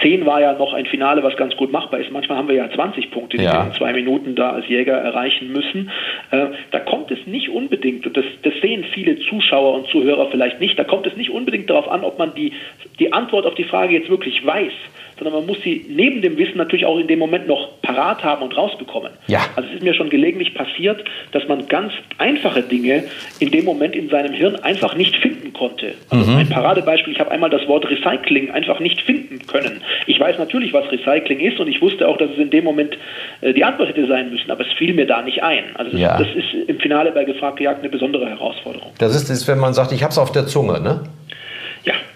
[0.00, 2.10] 10 war ja noch ein Finale, was ganz gut machbar ist.
[2.12, 3.64] Manchmal haben wir ja 20 Punkte, die ja.
[3.64, 5.90] wir in zwei Minuten da als Jäger erreichen müssen.
[6.30, 10.60] Äh, da kommt es nicht unbedingt, und das, das, sehen viele Zuschauer und Zuhörer vielleicht
[10.60, 12.52] nicht, da kommt es nicht unbedingt darauf an, ob man die,
[13.00, 14.72] die Antwort auf die Frage jetzt wirklich weiß
[15.18, 18.42] sondern man muss sie neben dem Wissen natürlich auch in dem Moment noch parat haben
[18.42, 19.12] und rausbekommen.
[19.26, 19.40] Ja.
[19.56, 23.04] Also es ist mir schon gelegentlich passiert, dass man ganz einfache Dinge
[23.38, 25.94] in dem Moment in seinem Hirn einfach nicht finden konnte.
[26.10, 26.38] Also mhm.
[26.38, 29.82] ein Paradebeispiel, ich habe einmal das Wort Recycling einfach nicht finden können.
[30.06, 32.96] Ich weiß natürlich, was Recycling ist und ich wusste auch, dass es in dem Moment
[33.40, 35.64] äh, die Antwort hätte sein müssen, aber es fiel mir da nicht ein.
[35.74, 36.18] Also das, ja.
[36.18, 38.92] das ist im Finale bei Gefragt gejagt eine besondere Herausforderung.
[38.98, 41.00] Das ist es, wenn man sagt, ich habe es auf der Zunge, ne?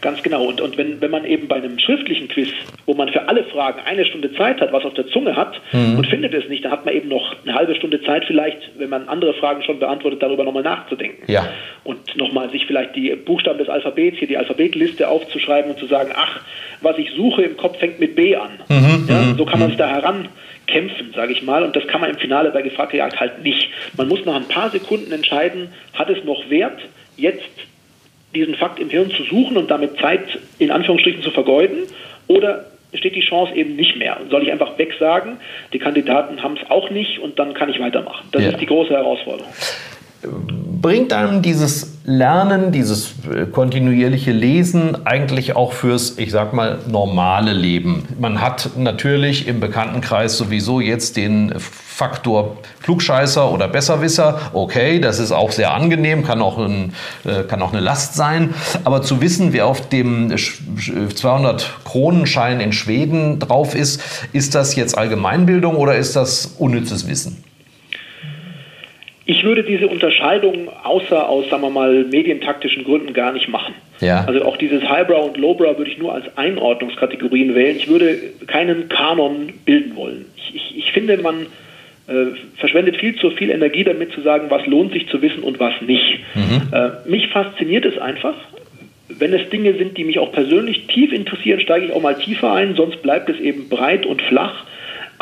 [0.03, 0.45] Ganz genau.
[0.45, 2.49] Und, und wenn, wenn man eben bei einem schriftlichen Quiz,
[2.87, 5.97] wo man für alle Fragen eine Stunde Zeit hat, was auf der Zunge hat mhm.
[5.97, 8.91] und findet es nicht, dann hat man eben noch eine halbe Stunde Zeit vielleicht, wenn
[8.91, 11.31] man andere Fragen schon beantwortet, darüber nochmal nachzudenken.
[11.31, 11.49] Ja.
[11.85, 16.11] Und nochmal sich vielleicht die Buchstaben des Alphabets, hier die Alphabetliste aufzuschreiben und zu sagen,
[16.17, 16.41] ach,
[16.81, 18.51] was ich suche im Kopf fängt mit B an.
[18.69, 19.07] Mhm.
[19.09, 19.73] Ja, mhm, so kann man mhm.
[19.73, 21.63] sich da herankämpfen, sage ich mal.
[21.63, 23.69] Und das kann man im Finale bei Gefragte Jagd halt nicht.
[23.97, 26.81] Man muss nach ein paar Sekunden entscheiden, hat es noch Wert,
[27.17, 27.51] jetzt
[28.35, 31.85] diesen Fakt im Hirn zu suchen und damit Zeit in Anführungsstrichen zu vergeuden
[32.29, 34.19] oder besteht die Chance eben nicht mehr.
[34.31, 35.39] Soll ich einfach wegsagen,
[35.73, 38.29] die Kandidaten haben es auch nicht und dann kann ich weitermachen.
[38.33, 38.51] Das ja.
[38.51, 39.53] ist die große Herausforderung
[40.81, 47.53] bringt einem dieses Lernen, dieses äh, kontinuierliche Lesen eigentlich auch fürs, ich sag mal, normale
[47.53, 48.09] Leben.
[48.19, 54.41] Man hat natürlich im Bekanntenkreis sowieso jetzt den Faktor Klugscheißer oder Besserwisser.
[54.53, 56.95] Okay, das ist auch sehr angenehm, kann auch, ein,
[57.25, 58.55] äh, kann auch eine Last sein.
[58.83, 64.03] Aber zu wissen, wer auf dem 200 Kronenschein in Schweden drauf ist,
[64.33, 67.45] ist das jetzt Allgemeinbildung oder ist das unnützes Wissen?
[69.25, 73.75] Ich würde diese Unterscheidung außer aus, sagen wir mal, medientaktischen Gründen gar nicht machen.
[74.01, 74.25] Ja.
[74.25, 77.77] Also auch dieses Highbrow und Lowbrow würde ich nur als Einordnungskategorien wählen.
[77.77, 78.19] Ich würde
[78.49, 80.27] keinen Kanon bilden wollen.
[80.37, 81.47] Ich, ich, ich finde, man
[82.09, 85.61] äh, verschwendet viel zu viel Energie damit zu sagen, was lohnt sich zu wissen und
[85.61, 86.19] was nicht.
[86.35, 86.73] Mhm.
[86.73, 88.35] Äh, mich fasziniert es einfach.
[89.09, 92.53] Wenn es Dinge sind, die mich auch persönlich tief interessieren, steige ich auch mal tiefer
[92.53, 94.65] ein, sonst bleibt es eben breit und flach.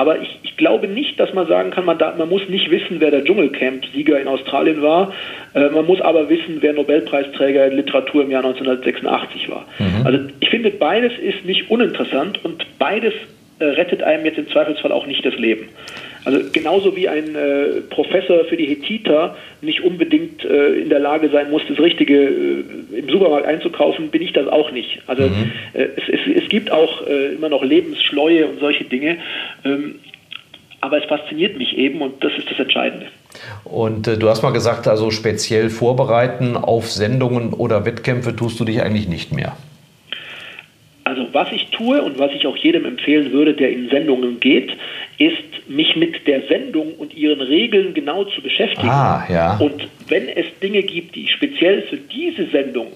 [0.01, 3.01] Aber ich, ich, glaube nicht, dass man sagen kann, man, da, man muss nicht wissen,
[3.01, 5.13] wer der Dschungelcamp-Sieger in Australien war.
[5.53, 9.67] Äh, man muss aber wissen, wer Nobelpreisträger in Literatur im Jahr 1986 war.
[9.79, 10.07] Mhm.
[10.07, 13.13] Also ich finde, beides ist nicht uninteressant und beides
[13.59, 15.69] äh, rettet einem jetzt im Zweifelsfall auch nicht das Leben.
[16.25, 21.31] Also genauso wie ein äh, Professor für die Hethiter nicht unbedingt äh, in der Lage
[21.31, 25.01] sein muss, das Richtige äh, im Supermarkt einzukaufen, bin ich das auch nicht.
[25.07, 25.53] Also mhm.
[25.73, 29.19] Äh, es, es, es, gibt auch äh, immer noch Lebensschleue und solche Dinge.
[29.65, 29.97] Ähm,
[30.81, 33.07] aber es fasziniert mich eben und das ist das Entscheidende.
[33.65, 38.65] Und äh, du hast mal gesagt, also speziell vorbereiten auf Sendungen oder Wettkämpfe tust du
[38.65, 39.57] dich eigentlich nicht mehr.
[41.05, 44.77] Also was ich tue und was ich auch jedem empfehlen würde, der in Sendungen geht,
[45.21, 48.89] ist, mich mit der Sendung und ihren Regeln genau zu beschäftigen.
[48.89, 49.57] Ah, ja.
[49.59, 52.89] Und wenn es Dinge gibt, die ich speziell für diese Sendung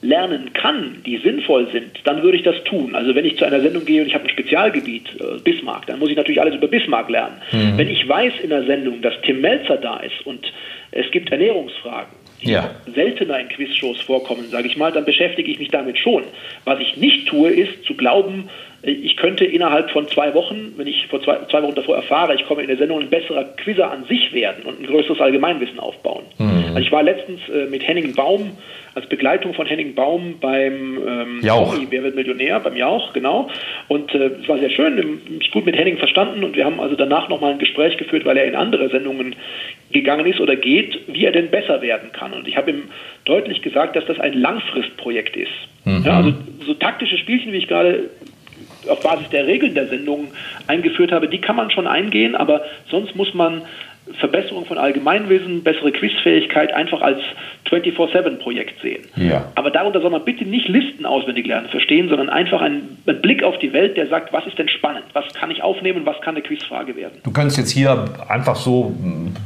[0.00, 2.96] lernen kann, die sinnvoll sind, dann würde ich das tun.
[2.96, 6.00] Also wenn ich zu einer Sendung gehe und ich habe ein Spezialgebiet, äh, Bismarck, dann
[6.00, 7.36] muss ich natürlich alles über Bismarck lernen.
[7.52, 7.78] Mhm.
[7.78, 10.52] Wenn ich weiß in der Sendung, dass Tim Melzer da ist und
[10.90, 12.10] es gibt Ernährungsfragen,
[12.42, 12.70] die ja.
[12.94, 16.24] seltener in Quizshows vorkommen, sage ich mal, dann beschäftige ich mich damit schon.
[16.64, 18.48] Was ich nicht tue, ist zu glauben,
[18.82, 22.34] äh, ich könnte innerhalb von zwei Wochen, wenn ich vor zwei, zwei Wochen davor erfahre,
[22.34, 25.80] ich komme in der Sendung, ein besserer Quizzer an sich werden und ein größeres Allgemeinwissen
[25.80, 26.24] aufbauen.
[26.38, 26.57] Mhm.
[26.68, 28.52] Also ich war letztens äh, mit Henning Baum
[28.94, 31.76] als Begleitung von Henning Baum beim ähm, Jauch.
[31.88, 33.48] Wer wird Millionär, beim Jauch, genau.
[33.86, 36.96] Und äh, es war sehr schön, mich gut mit Henning verstanden und wir haben also
[36.96, 39.36] danach nochmal ein Gespräch geführt, weil er in andere Sendungen
[39.92, 42.32] gegangen ist oder geht, wie er denn besser werden kann.
[42.32, 42.82] Und ich habe ihm
[43.24, 45.52] deutlich gesagt, dass das ein Langfristprojekt ist.
[45.84, 46.02] Mhm.
[46.04, 46.32] Ja, also
[46.66, 48.10] so taktische Spielchen, wie ich gerade
[48.88, 50.28] auf Basis der Regeln der Sendung
[50.66, 53.62] eingeführt habe, die kann man schon eingehen, aber sonst muss man
[54.18, 57.20] Verbesserung von Allgemeinwissen, bessere Quizfähigkeit einfach als
[57.70, 59.04] 24-7-Projekt sehen.
[59.16, 59.52] Ja.
[59.54, 63.42] Aber darunter soll man bitte nicht Listen auswendig lernen, verstehen, sondern einfach einen, einen, Blick
[63.42, 66.34] auf die Welt, der sagt, was ist denn spannend, was kann ich aufnehmen, was kann
[66.34, 67.18] eine Quizfrage werden.
[67.22, 68.94] Du könntest jetzt hier einfach so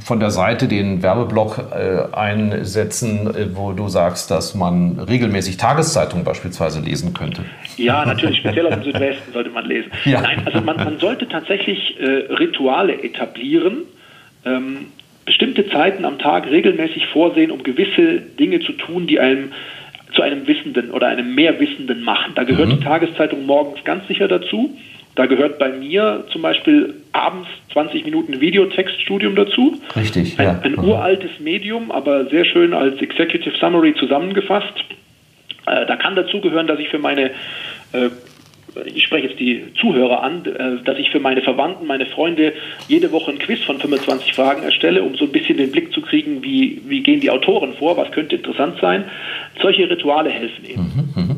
[0.05, 6.25] von der Seite den Werbeblock äh, einsetzen, äh, wo du sagst, dass man regelmäßig Tageszeitungen
[6.25, 7.45] beispielsweise lesen könnte.
[7.77, 9.91] Ja, natürlich, speziell aus dem Südwesten sollte man lesen.
[10.05, 10.21] Ja.
[10.21, 13.85] Nein, also man, man sollte tatsächlich äh, Rituale etablieren,
[14.45, 14.87] ähm,
[15.25, 19.53] bestimmte Zeiten am Tag regelmäßig vorsehen, um gewisse Dinge zu tun, die einem
[20.15, 22.33] zu einem Wissenden oder einem Mehrwissenden machen.
[22.35, 22.79] Da gehört mhm.
[22.79, 24.77] die Tageszeitung morgens ganz sicher dazu.
[25.15, 29.81] Da gehört bei mir zum Beispiel abends 20 Minuten Videotextstudium dazu.
[29.95, 30.61] Richtig, ein, ja.
[30.63, 30.85] Ein mhm.
[30.85, 34.75] uraltes Medium, aber sehr schön als Executive Summary zusammengefasst.
[35.67, 37.31] Äh, da kann dazugehören, dass ich für meine
[37.93, 38.09] äh,
[38.87, 42.53] ich spreche jetzt die Zuhörer an, äh, dass ich für meine Verwandten, meine Freunde
[42.89, 46.01] jede Woche ein Quiz von 25 Fragen erstelle, um so ein bisschen den Blick zu
[46.01, 49.05] kriegen, wie, wie gehen die Autoren vor, was könnte interessant sein.
[49.61, 50.83] Solche Rituale helfen eben.
[51.15, 51.37] Mhm, mh.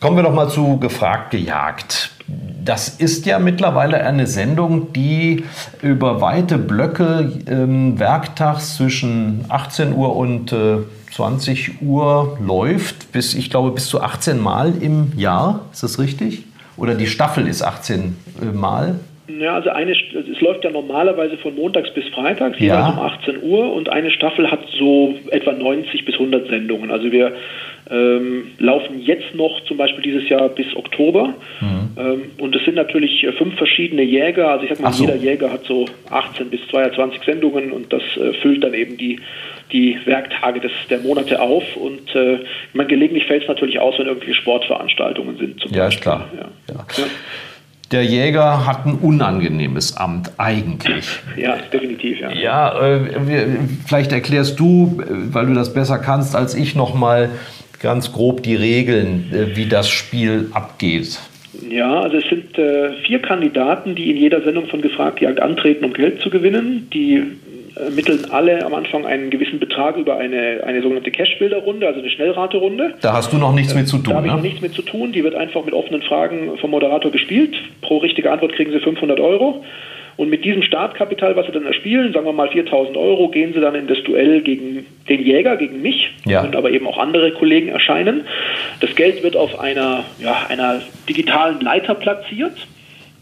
[0.00, 2.10] Kommen wir doch mal zu Gefragt gejagt.
[2.26, 5.44] Das ist ja mittlerweile eine Sendung, die
[5.82, 10.78] über weite Blöcke ähm, werktags zwischen 18 Uhr und äh,
[11.12, 15.66] 20 Uhr läuft, bis ich glaube bis zu 18 Mal im Jahr.
[15.72, 16.44] Ist das richtig?
[16.76, 18.98] Oder die Staffel ist 18 äh, Mal?
[19.26, 23.72] Ja, also eine, es läuft ja normalerweise von montags bis freitags, jeweils um 18 Uhr
[23.72, 26.90] und eine Staffel hat so etwa 90 bis 100 Sendungen.
[26.90, 27.32] Also wir
[27.90, 31.90] ähm, laufen jetzt noch zum Beispiel dieses Jahr bis Oktober mhm.
[31.96, 34.50] ähm, und es sind natürlich fünf verschiedene Jäger.
[34.50, 35.04] Also ich sag mal, so.
[35.04, 39.20] jeder Jäger hat so 18 bis 22 Sendungen und das äh, füllt dann eben die
[39.72, 42.38] die Werktage des, der Monate auf und äh,
[42.74, 45.64] man gelegentlich fällt es natürlich aus, wenn irgendwelche Sportveranstaltungen sind.
[45.70, 46.28] ja, ist klar.
[46.36, 46.74] Ja.
[46.74, 47.04] Ja.
[47.92, 51.06] Der Jäger hat ein unangenehmes Amt eigentlich.
[51.36, 52.32] Ja, definitiv, ja.
[52.32, 53.00] Ja, äh,
[53.86, 57.28] vielleicht erklärst du, weil du das besser kannst als ich, noch mal
[57.80, 61.18] ganz grob die Regeln, äh, wie das Spiel abgeht.
[61.68, 65.84] Ja, also es sind äh, vier Kandidaten, die in jeder Sendung von Gefragt Jagd antreten,
[65.84, 66.88] um Geld zu gewinnen.
[66.92, 67.22] Die
[67.76, 72.94] ermitteln alle am Anfang einen gewissen Betrag über eine, eine sogenannte Cash-Builder-Runde, also eine Schnellrate-Runde.
[73.00, 74.40] Da hast du noch nichts mit zu tun, Da habe ich ne?
[74.40, 75.12] nichts mit zu tun.
[75.12, 77.54] Die wird einfach mit offenen Fragen vom Moderator gespielt.
[77.82, 79.64] Pro richtige Antwort kriegen sie 500 Euro.
[80.16, 83.60] Und mit diesem Startkapital, was sie dann erspielen, sagen wir mal 4000 Euro, gehen sie
[83.60, 86.42] dann in das Duell gegen den Jäger, gegen mich ja.
[86.42, 88.22] und aber eben auch andere Kollegen erscheinen.
[88.80, 92.54] Das Geld wird auf einer, ja, einer digitalen Leiter platziert.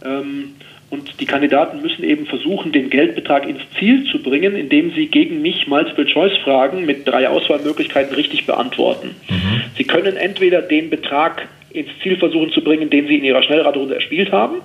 [0.04, 0.54] Ähm,
[0.92, 5.40] und die Kandidaten müssen eben versuchen, den Geldbetrag ins Ziel zu bringen, indem sie gegen
[5.40, 9.16] mich Multiple-Choice-Fragen mit drei Auswahlmöglichkeiten richtig beantworten.
[9.26, 9.62] Mhm.
[9.78, 13.94] Sie können entweder den Betrag ins Ziel versuchen zu bringen, den sie in ihrer Schnellradrunde
[13.94, 14.56] erspielt haben,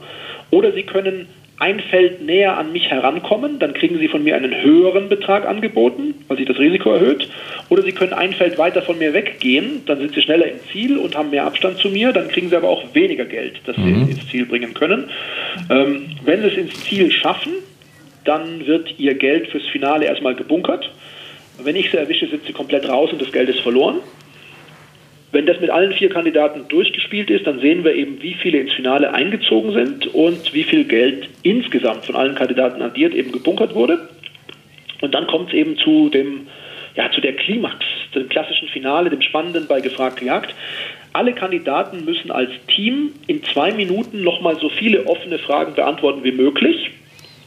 [0.51, 1.29] oder sie können
[1.59, 6.13] ein Feld näher an mich herankommen, dann kriegen Sie von mir einen höheren Betrag angeboten,
[6.27, 7.27] weil sich das Risiko erhöht.
[7.69, 10.97] Oder Sie können ein Feld weiter von mir weggehen, dann sind Sie schneller im Ziel
[10.97, 13.81] und haben mehr Abstand zu mir, dann kriegen Sie aber auch weniger Geld, das Sie
[13.81, 14.09] mhm.
[14.09, 15.09] ins Ziel bringen können.
[15.69, 17.53] Ähm, wenn Sie es ins Ziel schaffen,
[18.23, 20.91] dann wird Ihr Geld fürs Finale erstmal gebunkert.
[21.63, 23.95] Wenn ich Sie erwische, sind Sie komplett raus und das Geld ist verloren.
[25.31, 28.73] Wenn das mit allen vier Kandidaten durchgespielt ist, dann sehen wir eben, wie viele ins
[28.73, 34.09] Finale eingezogen sind und wie viel Geld insgesamt von allen Kandidaten addiert eben gebunkert wurde.
[35.01, 36.47] Und dann kommt es eben zu dem,
[36.95, 40.55] ja, zu der Klimax, dem klassischen Finale, dem Spannenden bei Gefragt Jagd.
[41.11, 46.31] Alle Kandidaten müssen als Team in zwei Minuten nochmal so viele offene Fragen beantworten wie
[46.31, 46.91] möglich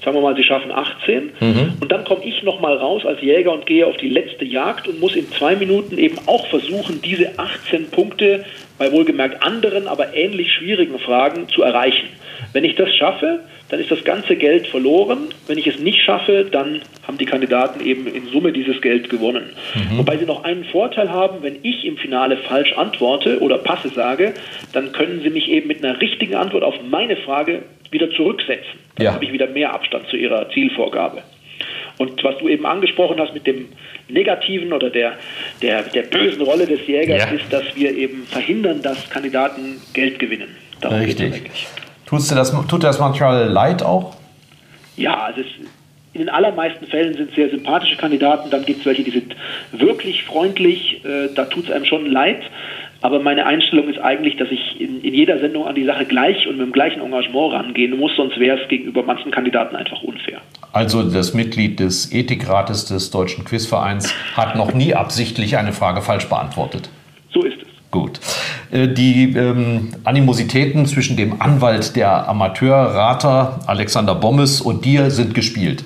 [0.05, 1.73] sagen wir mal, sie schaffen 18 mhm.
[1.81, 5.01] und dann komme ich nochmal raus als Jäger und gehe auf die letzte Jagd und
[5.01, 8.45] muss in zwei Minuten eben auch versuchen, diese 18 Punkte
[8.79, 12.09] bei wohlgemerkt anderen, aber ähnlich schwierigen Fragen zu erreichen.
[12.53, 15.29] Wenn ich das schaffe, dann ist das ganze Geld verloren.
[15.47, 19.51] Wenn ich es nicht schaffe, dann haben die Kandidaten eben in Summe dieses Geld gewonnen.
[19.75, 19.99] Mhm.
[19.99, 24.35] Wobei sie noch einen Vorteil haben, wenn ich im Finale falsch antworte oder Passe sage,
[24.73, 28.79] dann können sie mich eben mit einer richtigen Antwort auf meine Frage wieder zurücksetzen.
[28.97, 29.13] Dann ja.
[29.15, 31.23] habe ich wieder mehr Abstand zu ihrer Zielvorgabe.
[31.99, 33.69] Und was du eben angesprochen hast mit dem
[34.09, 35.13] negativen oder der,
[35.61, 37.31] der, der bösen Rolle des Jägers, Ja.
[37.31, 40.49] ist, dass wir eben verhindern, dass Kandidaten Geld gewinnen.
[40.81, 41.67] Darum Richtig.
[42.07, 44.17] Tust du das, tut dir das manchmal leid auch?
[44.97, 45.47] Ja, also es,
[46.13, 48.51] in den allermeisten Fällen sind es sehr sympathische Kandidaten.
[48.51, 49.37] Dann gibt es welche, die sind
[49.73, 51.05] wirklich freundlich.
[51.05, 52.43] Äh, da tut es einem schon leid.
[53.03, 56.47] Aber meine Einstellung ist eigentlich, dass ich in, in jeder Sendung an die Sache gleich
[56.47, 60.41] und mit dem gleichen Engagement rangehen muss, sonst wäre es gegenüber manchen Kandidaten einfach unfair.
[60.73, 66.29] Also das Mitglied des Ethikrates des Deutschen Quizvereins hat noch nie absichtlich eine Frage falsch
[66.29, 66.91] beantwortet.
[67.33, 67.69] So ist es.
[67.91, 68.21] Gut.
[68.71, 75.85] Äh, Die ähm, Animositäten zwischen dem Anwalt der Amateurrater Alexander Bommes und dir sind gespielt.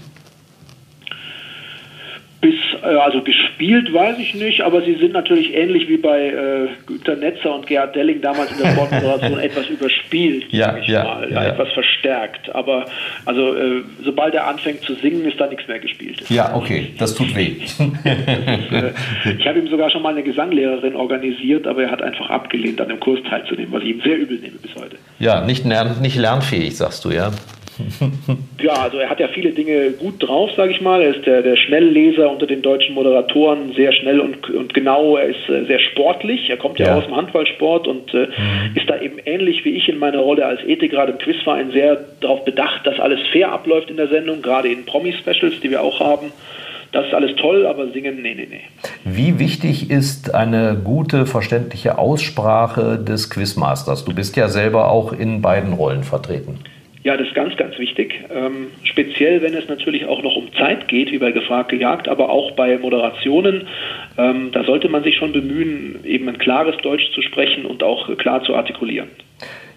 [2.84, 7.16] Äh, also gespielt weiß ich nicht, aber sie sind natürlich ähnlich wie bei äh, Günter
[7.16, 11.30] Netzer und Gerhard Delling damals in der Sportmoderation etwas überspielt, Ja, sag ich ja, mal,
[11.30, 11.50] ja, ja.
[11.50, 12.54] etwas verstärkt.
[12.54, 12.86] Aber
[13.24, 16.22] also äh, sobald er anfängt zu singen, ist da nichts mehr gespielt.
[16.28, 17.56] Ja, okay, das tut weh.
[18.04, 18.92] Äh,
[19.38, 22.88] ich habe ihm sogar schon mal eine Gesanglehrerin organisiert, aber er hat einfach abgelehnt, an
[22.88, 24.96] dem Kurs teilzunehmen, was ich ihm sehr übel nehme bis heute.
[25.18, 27.30] Ja, nicht, nicht lernfähig, sagst du, ja.
[28.62, 31.02] Ja, also er hat ja viele Dinge gut drauf, sage ich mal.
[31.02, 35.16] Er ist der, der Schnellleser unter den deutschen Moderatoren, sehr schnell und, und genau.
[35.16, 36.48] Er ist äh, sehr sportlich.
[36.48, 36.96] Er kommt ja, Ja.
[36.96, 38.28] aus dem Handballsport und äh,
[38.74, 42.44] ist da eben ähnlich wie ich in meiner Rolle als Ethikrat im Quizverein sehr darauf
[42.44, 46.32] bedacht, dass alles fair abläuft in der Sendung, gerade in Promi-Specials, die wir auch haben.
[46.92, 48.60] Das ist alles toll, aber singen, nee, nee, nee.
[49.04, 54.04] Wie wichtig ist eine gute, verständliche Aussprache des Quizmasters?
[54.04, 56.60] Du bist ja selber auch in beiden Rollen vertreten.
[57.04, 58.24] Ja, das ist ganz, ganz wichtig.
[58.34, 62.30] Ähm, speziell, wenn es natürlich auch noch um Zeit geht, wie bei Gefragt gejagt, aber
[62.30, 63.68] auch bei Moderationen.
[64.16, 68.08] Ähm, da sollte man sich schon bemühen, eben ein klares Deutsch zu sprechen und auch
[68.16, 69.10] klar zu artikulieren.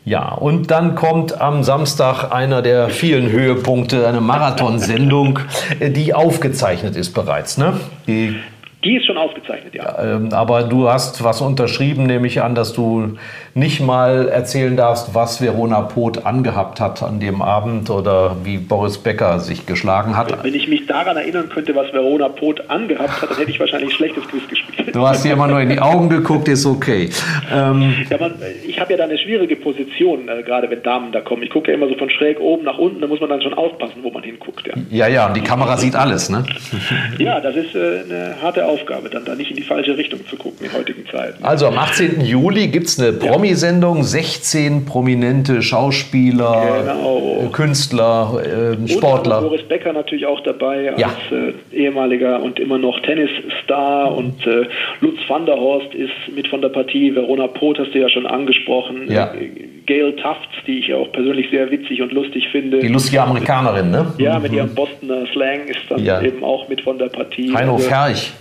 [0.06, 5.40] Ja, und dann kommt am Samstag einer der vielen Höhepunkte, eine Marathonsendung,
[5.82, 7.58] äh, die aufgezeichnet ist bereits.
[7.58, 7.74] Ne?
[8.08, 8.38] Die,
[8.86, 10.16] Die ist schon aufgezeichnet, ja.
[10.16, 13.18] ähm, aber du hast was unterschrieben, nehme ich an, dass du
[13.58, 19.00] nicht mal erzählen darfst, was Verona Poth angehabt hat an dem Abend oder wie Boris
[19.00, 20.44] Becker sich geschlagen hat.
[20.44, 23.90] Wenn ich mich daran erinnern könnte, was Verona Poth angehabt hat, dann hätte ich wahrscheinlich
[23.90, 24.96] ein schlechtes Quiz gespielt.
[24.96, 27.10] Du hast dir immer nur in die Augen geguckt, ist okay.
[27.52, 28.36] Ähm, Ja, man,
[28.66, 31.42] ich habe ja da eine schwierige Position, äh, gerade wenn Damen da kommen.
[31.42, 33.56] Ich gucke ja immer so von schräg oben nach unten, da muss man dann schon
[33.56, 34.68] aufpassen, wo man hinguckt.
[34.68, 36.46] Ja, ja, ja, und die Kamera sieht alles, ne?
[37.18, 40.36] ja das ist äh, eine harte Aufgabe, dann da nicht in die falsche Richtung zu
[40.36, 41.44] gucken in heutigen Zeiten.
[41.44, 42.22] Also am 18.
[42.22, 43.14] Juli gibt es eine
[43.48, 47.50] Promi-Sendung, 16 prominente Schauspieler, Genau.
[47.52, 48.42] Künstler,
[48.84, 49.42] äh, Sportler.
[49.42, 51.10] Boris Becker natürlich auch dabei als Ja.
[51.32, 54.66] äh, ehemaliger und immer noch Tennisstar und äh,
[55.02, 57.16] Lutz van der Horst ist mit von der Partie.
[57.16, 59.10] Verona Poth hast du ja schon angesprochen.
[59.10, 59.34] Ja.
[59.34, 59.50] Äh,
[59.86, 62.80] Gail Tufts, die ich auch persönlich sehr witzig und lustig finde.
[62.80, 64.14] Die lustige Amerikanerin, ne?
[64.18, 66.22] ja, mit ihrem Bostoner Slang ist dann Ja.
[66.22, 67.54] eben auch mit von der Partie.
[67.56, 68.34] Heino Also, Ferch.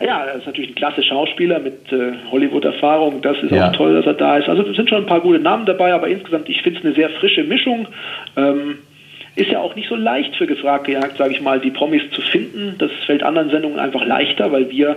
[0.00, 3.22] Ja, er ist natürlich ein klasse Schauspieler mit äh, Hollywood-Erfahrung.
[3.22, 3.68] Das ist Ja.
[3.68, 4.48] auch toll, dass er da ist.
[4.48, 6.94] Also es sind schon ein paar gute Namen dabei, aber insgesamt, ich finde es eine
[6.94, 7.86] sehr frische Mischung.
[8.36, 8.78] Ähm,
[9.36, 12.20] ist ja auch nicht so leicht für gefragt gejagt, sage ich mal, die Promis zu
[12.22, 12.76] finden.
[12.78, 14.96] Das fällt anderen Sendungen einfach leichter, weil wir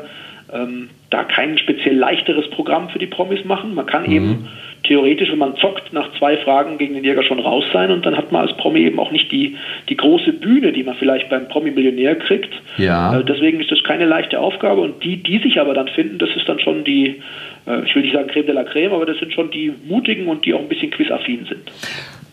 [0.54, 3.74] ähm, da kein speziell leichteres Programm für die Promis machen.
[3.74, 4.48] Man kann eben
[4.88, 8.18] theoretisch, wenn man zockt, nach zwei Fragen gegen den Jäger schon raus sein und dann
[8.18, 9.56] hat man als Promi eben auch nicht die,
[9.90, 12.54] die große Bühne, die man vielleicht beim Promi-Millionär kriegt.
[12.78, 13.20] Ja.
[13.20, 16.30] Äh, deswegen ist das keine leichte Aufgabe und die, die sich aber dann finden, das
[16.36, 17.22] ist dann schon die,
[17.68, 20.28] äh, ich will nicht sagen Creme de la Creme, aber das sind schon die mutigen
[20.28, 21.72] und die auch ein bisschen quizaffin sind.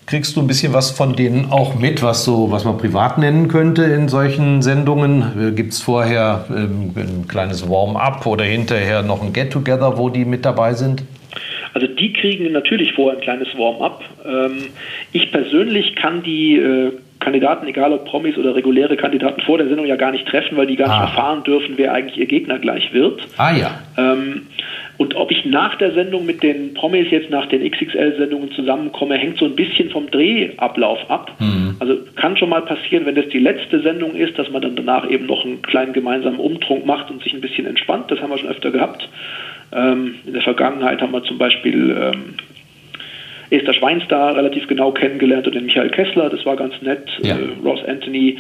[0.06, 3.48] Kriegst du ein bisschen was von denen auch mit, was so, was man privat nennen
[3.48, 5.54] könnte in solchen Sendungen?
[5.56, 10.44] Gibt es vorher ähm, ein kleines Warm-up oder hinterher noch ein Get-Together, wo die mit
[10.44, 11.04] dabei sind?
[11.72, 14.04] Also die kriegen natürlich vorher ein kleines Warm-up.
[14.24, 14.66] Ähm,
[15.12, 19.86] ich persönlich kann die äh, Kandidaten, egal ob Promis oder reguläre Kandidaten, vor der Sendung
[19.86, 21.00] ja gar nicht treffen, weil die gar Ah.
[21.02, 23.26] nicht erfahren dürfen, wer eigentlich ihr Gegner gleich wird.
[23.38, 23.80] Ah ja.
[23.96, 24.46] Ähm,
[24.96, 29.38] und ob ich nach der Sendung mit den Promis jetzt nach den XXL-Sendungen zusammenkomme, hängt
[29.38, 31.32] so ein bisschen vom Drehablauf ab.
[31.80, 35.10] Also kann schon mal passieren, wenn das die letzte Sendung ist, dass man dann danach
[35.10, 38.08] eben noch einen kleinen gemeinsamen Umtrunk macht und sich ein bisschen entspannt.
[38.10, 39.08] Das haben wir schon öfter gehabt.
[39.74, 42.34] Ähm, in der Vergangenheit haben wir zum Beispiel ähm,
[43.50, 47.08] Esther Schweinstar relativ genau kennengelernt und den Michael Kessler, das war ganz nett.
[47.22, 47.36] Ja.
[47.36, 48.38] Äh, Ross Anthony,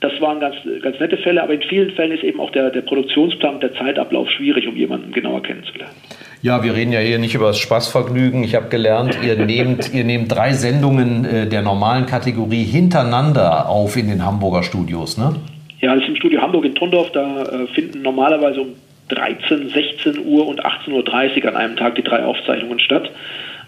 [0.00, 2.80] das waren ganz, ganz nette Fälle, aber in vielen Fällen ist eben auch der, der
[2.80, 5.94] Produktionsplan und der Zeitablauf schwierig, um jemanden genauer kennenzulernen.
[6.42, 8.42] Ja, wir reden ja hier nicht über das Spaßvergnügen.
[8.42, 13.96] Ich habe gelernt, ihr nehmt, ihr nehmt drei Sendungen äh, der normalen Kategorie hintereinander auf
[13.96, 15.36] in den Hamburger Studios, ne?
[15.80, 18.68] Ja, das ist im Studio Hamburg in Trondorf, da äh, finden normalerweise um
[19.10, 23.10] 13, 16 Uhr und 18.30 Uhr an einem Tag die drei Aufzeichnungen statt.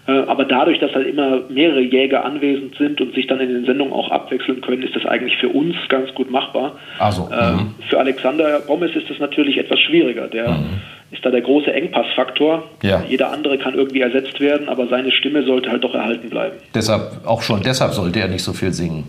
[0.05, 3.65] Äh, aber dadurch, dass halt immer mehrere Jäger anwesend sind und sich dann in den
[3.65, 6.75] Sendungen auch abwechseln können, ist das eigentlich für uns ganz gut machbar.
[6.99, 10.27] Also, ähm, für Alexander Bommes ist das natürlich etwas schwieriger.
[10.27, 10.81] Der mhm.
[11.11, 12.63] ist da der große Engpassfaktor.
[12.81, 13.01] Ja.
[13.07, 16.57] Jeder andere kann irgendwie ersetzt werden, aber seine Stimme sollte halt doch erhalten bleiben.
[16.75, 19.05] Deshalb, auch schon deshalb sollte er nicht so viel singen.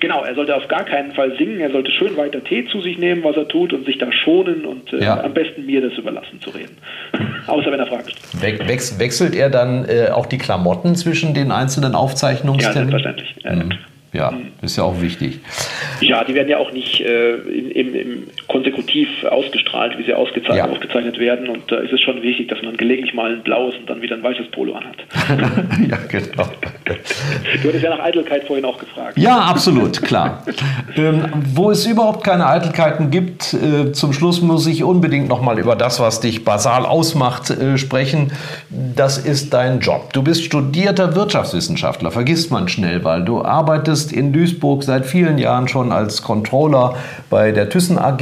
[0.00, 2.98] Genau, er sollte auf gar keinen Fall singen, er sollte schön weiter Tee zu sich
[2.98, 5.22] nehmen, was er tut und sich da schonen und äh, ja.
[5.22, 6.76] am besten mir das überlassen zu reden.
[7.46, 8.12] Außer wenn er fragt.
[8.40, 8.58] We
[8.98, 12.92] wechselt er dann äh, auch die Klamotten zwischen den einzelnen Aufzeichnungsterminen?
[12.92, 13.36] Ja, selbstverständlich.
[13.44, 13.95] Mhm.
[14.16, 15.40] Ja, ist ja auch wichtig.
[16.00, 20.70] Ja, die werden ja auch nicht äh, im, im, konsekutiv ausgestrahlt, wie sie ausgezeichnet, ja.
[20.70, 21.48] aufgezeichnet werden.
[21.48, 24.00] Und da äh, ist es schon wichtig, dass man gelegentlich mal ein blaues und dann
[24.00, 24.96] wieder ein weißes Polo anhat.
[25.90, 26.48] ja, genau.
[27.62, 29.18] Du hattest ja nach Eitelkeit vorhin auch gefragt.
[29.18, 30.42] Ja, absolut, klar.
[30.96, 35.76] ähm, wo es überhaupt keine Eitelkeiten gibt, äh, zum Schluss muss ich unbedingt nochmal über
[35.76, 38.32] das, was dich basal ausmacht, äh, sprechen.
[38.70, 40.12] Das ist dein Job.
[40.14, 45.38] Du bist studierter Wirtschaftswissenschaftler, vergisst man schnell, weil du arbeitest arbeitest in Duisburg seit vielen
[45.38, 46.96] Jahren schon als Controller
[47.30, 48.20] bei der Thyssen AG.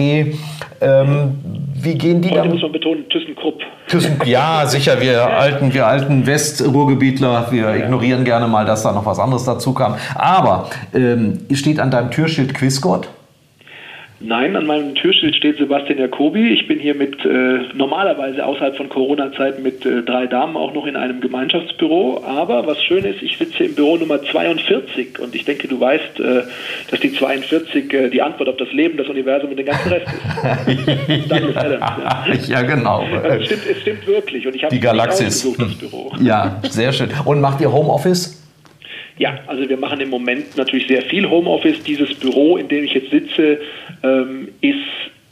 [0.81, 1.39] Ähm,
[1.75, 3.61] wie gehen die Heute muss man betonen, ThyssenKrupp.
[3.89, 7.77] Thyssen, ja, sicher, wir alten, wir alten Westruhrgebietler, wir ja.
[7.77, 9.95] ignorieren gerne mal, dass da noch was anderes dazu kam.
[10.15, 13.09] Aber ähm, steht an deinem Türschild Quizgott?
[14.27, 16.55] Nein, an meinem Türschild steht Sebastian Jacobi.
[16.55, 20.87] Ich bin hier mit äh, normalerweise außerhalb von Corona-Zeiten mit äh, drei Damen auch noch
[20.87, 22.23] in einem Gemeinschaftsbüro.
[22.25, 26.21] Aber was schön ist, ich sitze im Büro Nummer 42 und ich denke, du weißt,
[26.21, 26.43] äh,
[26.91, 30.07] dass die 42 äh, die Antwort auf das Leben, das Universum und den ganzen Rest
[30.07, 31.31] ist.
[31.31, 33.05] ja, ja, genau.
[33.25, 35.47] Es stimmt, es stimmt wirklich und ich habe die Galaxis.
[35.59, 36.11] das Büro.
[36.21, 37.11] Ja, sehr schön.
[37.27, 38.44] Und macht ihr Homeoffice?
[39.19, 41.83] Ja, also wir machen im Moment natürlich sehr viel Homeoffice.
[41.85, 43.59] Dieses Büro, in dem ich jetzt sitze,
[44.03, 44.79] ähm, ist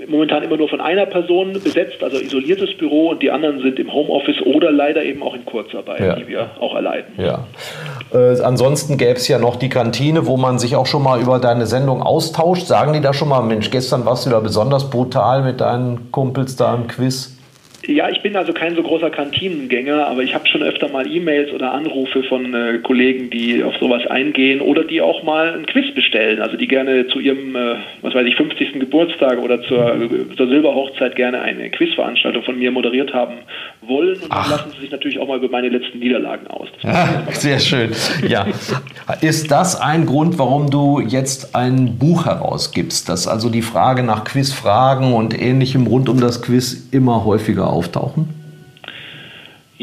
[0.09, 3.93] momentan immer nur von einer Person besetzt, also isoliertes Büro und die anderen sind im
[3.93, 6.17] Homeoffice oder leider eben auch in Kurzarbeit, ja.
[6.17, 7.15] die wir auch erleiden.
[7.19, 7.47] Ja.
[8.13, 11.39] Äh, ansonsten gäbe es ja noch die Kantine, wo man sich auch schon mal über
[11.39, 12.67] deine Sendung austauscht.
[12.67, 16.57] Sagen die da schon mal, Mensch, gestern warst du da besonders brutal mit deinen Kumpels
[16.57, 17.37] da im Quiz?
[17.87, 21.53] Ja, ich bin also kein so großer Kantinengänger, aber ich habe schon öfter mal E-Mails
[21.53, 25.93] oder Anrufe von äh, Kollegen, die auf sowas eingehen oder die auch mal ein Quiz
[25.95, 28.75] bestellen, also die gerne zu ihrem, äh, was weiß ich, 50.
[28.75, 33.39] Geburtstag oder zur, zur Silberhochzeit gerne eine Quizveranstaltung von mir moderiert haben
[33.81, 34.49] wollen und Ach.
[34.49, 36.69] dann lassen sie sich natürlich auch mal über meine letzten Niederlagen aus.
[36.83, 37.91] Ja, sehr schön.
[38.29, 38.47] Ja.
[39.23, 44.25] Ist das ein Grund, warum du jetzt ein Buch herausgibst, dass also die Frage nach
[44.25, 48.43] Quizfragen und ähnlichem rund um das Quiz immer häufiger auftauchen?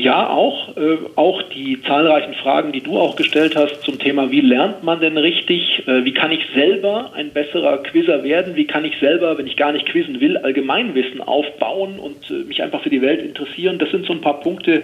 [0.02, 0.78] Ja, auch.
[0.78, 5.02] Äh, auch die zahlreichen Fragen, die du auch gestellt hast zum Thema, wie lernt man
[5.02, 5.86] denn richtig?
[5.88, 8.56] Äh, wie kann ich selber ein besserer Quizzer werden?
[8.56, 12.64] Wie kann ich selber, wenn ich gar nicht quizzen will, Allgemeinwissen aufbauen und äh, mich
[12.64, 13.78] einfach für die Welt interessieren?
[13.78, 14.84] Das sind so ein paar Punkte,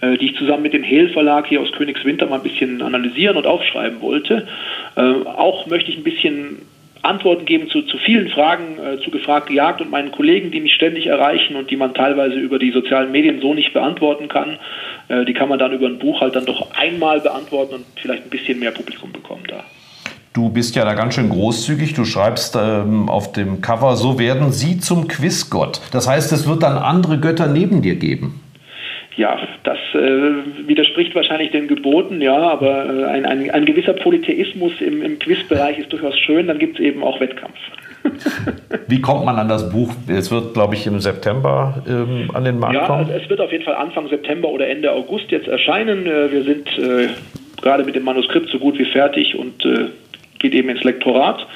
[0.00, 3.36] äh, die ich zusammen mit dem Hehl Verlag hier aus Königswinter mal ein bisschen analysieren
[3.36, 4.46] und aufschreiben wollte.
[4.94, 6.58] Äh, auch möchte ich ein bisschen
[7.02, 10.72] Antworten geben zu, zu vielen Fragen äh, zu gefragt gejagt und meinen Kollegen, die mich
[10.72, 14.58] ständig erreichen und die man teilweise über die sozialen Medien so nicht beantworten kann.
[15.08, 18.24] Äh, die kann man dann über ein Buch halt dann doch einmal beantworten und vielleicht
[18.24, 19.64] ein bisschen mehr Publikum bekommen da.
[20.32, 21.92] Du bist ja da ganz schön großzügig.
[21.92, 25.82] Du schreibst ähm, auf dem Cover, so werden sie zum Quizgott.
[25.90, 28.40] Das heißt, es wird dann andere Götter neben dir geben
[29.16, 34.72] ja, das äh, widerspricht wahrscheinlich den Geboten, ja, aber äh, ein, ein, ein, gewisser Polytheismus
[34.80, 37.58] im, im Quizbereich ist durchaus schön, dann gibt es eben auch Wettkampf.
[38.88, 39.92] Wie kommt man an das Buch?
[40.08, 43.08] Es wird, glaube ich, im September ähm, an den Markt ja, kommen.
[43.08, 46.06] Ja, es wird auf jeden Fall Anfang September oder Ende August jetzt erscheinen.
[46.06, 47.08] Äh, wir sind äh,
[47.60, 49.86] gerade mit dem Manuskript so gut wie fertig und äh,
[50.38, 51.46] geht eben ins Lektorat.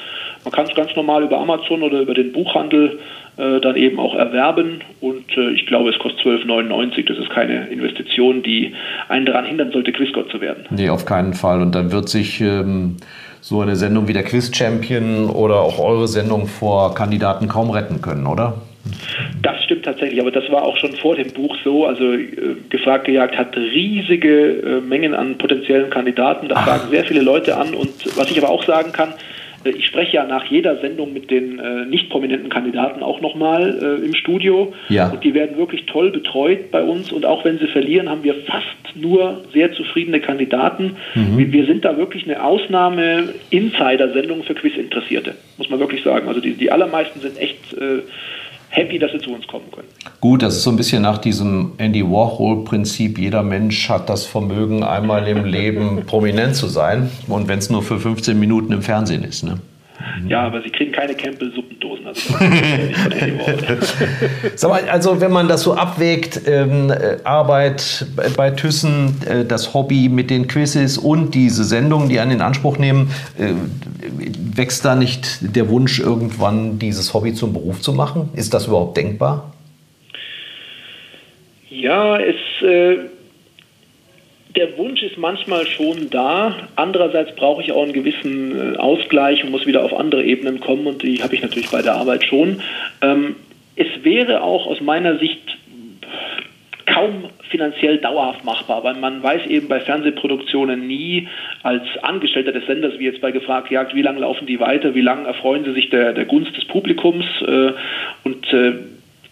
[0.43, 2.99] Man kann es ganz normal über Amazon oder über den Buchhandel
[3.37, 7.05] äh, dann eben auch erwerben und äh, ich glaube, es kostet 12,99.
[7.07, 8.73] Das ist keine Investition, die
[9.09, 10.65] einen daran hindern sollte, Quizgott zu werden.
[10.71, 11.61] Nee, auf keinen Fall.
[11.61, 12.97] Und dann wird sich ähm,
[13.41, 18.01] so eine Sendung wie der Quiz Champion oder auch eure Sendung vor Kandidaten kaum retten
[18.01, 18.55] können, oder?
[19.41, 21.85] Das stimmt tatsächlich, aber das war auch schon vor dem Buch so.
[21.85, 26.49] Also äh, gefragt gejagt hat riesige äh, Mengen an potenziellen Kandidaten.
[26.49, 27.73] Das sagen sehr viele Leute an.
[27.73, 29.13] Und was ich aber auch sagen kann,
[29.69, 34.05] ich spreche ja nach jeder Sendung mit den äh, nicht prominenten Kandidaten auch nochmal äh,
[34.05, 34.73] im Studio.
[34.89, 35.09] Ja.
[35.09, 37.11] Und die werden wirklich toll betreut bei uns.
[37.11, 38.65] Und auch wenn sie verlieren, haben wir fast
[38.95, 40.97] nur sehr zufriedene Kandidaten.
[41.15, 41.37] Mhm.
[41.37, 46.27] Wir, wir, sind da wirklich eine Ausnahme-Insider-Sendung für Quiz-Interessierte, muss man wirklich sagen.
[46.27, 48.01] Also die, die allermeisten sind echt äh,
[48.77, 49.87] happy, dass sie zu uns kommen können.
[50.21, 53.17] Gut, das ist so ein bisschen nach diesem Andy Warhol-Prinzip.
[53.17, 57.09] Jeder Mensch hat das Vermögen, einmal im Leben prominent zu sein.
[57.27, 59.43] Und wenn es nur für 15 Minuten im Fernsehen ist.
[59.43, 59.59] Ne?
[60.27, 62.05] Ja, aber sie kriegen keine Campbell-Suppendosen.
[62.05, 62.33] Also
[64.55, 69.73] Sag mal, also wenn man das so abwägt, ähm, äh, Arbeit bei Thyssen, äh, das
[69.73, 73.53] Hobby mit den Quizzes und diese Sendungen, die einen in Anspruch nehmen, äh,
[74.55, 78.29] wächst da nicht der Wunsch, irgendwann dieses Hobby zum Beruf zu machen?
[78.35, 79.53] Ist das überhaupt denkbar?
[81.69, 82.97] Ja, es äh,
[84.57, 86.55] der Wunsch ist manchmal schon da.
[86.75, 90.87] Andererseits brauche ich auch einen gewissen äh, Ausgleich und muss wieder auf andere Ebenen kommen
[90.87, 92.61] und die habe ich natürlich bei der Arbeit schon.
[93.01, 93.35] Ähm,
[93.75, 95.57] es wäre auch aus meiner Sicht
[96.87, 101.27] kaum finanziell dauerhaft machbar, weil man weiß eben bei Fernsehproduktionen nie
[101.61, 105.01] als Angestellter des Senders, wie jetzt bei Gefragt Jagd, wie lange laufen die weiter, wie
[105.01, 107.73] lange erfreuen sie sich der, der Gunst des Publikums äh,
[108.23, 108.73] und äh,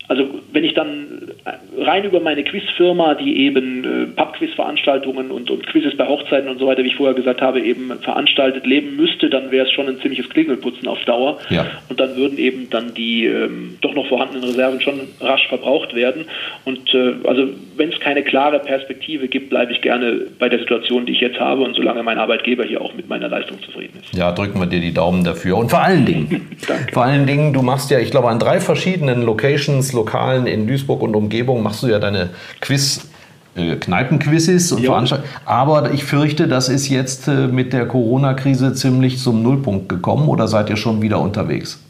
[0.08, 1.32] also wenn ich dann
[1.78, 6.66] rein über meine Quizfirma, die eben äh, Pub-Quiz-Veranstaltungen und, und Quizzes bei Hochzeiten und so
[6.66, 10.00] weiter, wie ich vorher gesagt habe, eben veranstaltet leben müsste, dann wäre es schon ein
[10.00, 11.38] ziemliches Klingelputzen auf Dauer.
[11.50, 11.68] Ja.
[11.88, 16.26] Und dann würden eben dann die ähm, doch noch vorhandenen Reserven schon rasch verbraucht werden.
[16.64, 21.06] Und äh, also wenn es keine klare Perspektive gibt, bleibe ich gerne bei der Situation,
[21.06, 24.18] die ich jetzt habe und solange mein Arbeitgeber hier auch mit meiner Leistung zufrieden ist.
[24.18, 25.58] Ja, drücken wir dir die Daumen dafür.
[25.58, 26.50] Und vor allen Dingen,
[26.92, 31.04] vor allen Dingen, du machst ja, ich glaube, an drei verschiedenen Locations Lokalen in Duisburg
[31.04, 32.30] und Umgebung machst du ja deine
[32.62, 33.10] Quiz-
[33.56, 35.30] äh, Kneipenquizzes und Veranstaltungen.
[35.46, 40.48] Aber ich fürchte, das ist jetzt äh, mit der Corona-Krise ziemlich zum Nullpunkt gekommen oder
[40.48, 41.82] seid ihr schon wieder unterwegs?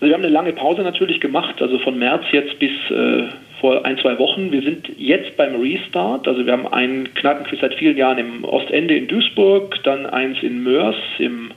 [0.00, 3.24] Also wir haben eine lange Pause natürlich gemacht, also von März jetzt bis äh,
[3.60, 4.52] vor ein, zwei Wochen.
[4.52, 8.94] Wir sind jetzt beim Restart, also wir haben ein Kneipenquiz seit vielen Jahren im Ostende
[8.94, 11.50] in Duisburg, dann eins in Mörs im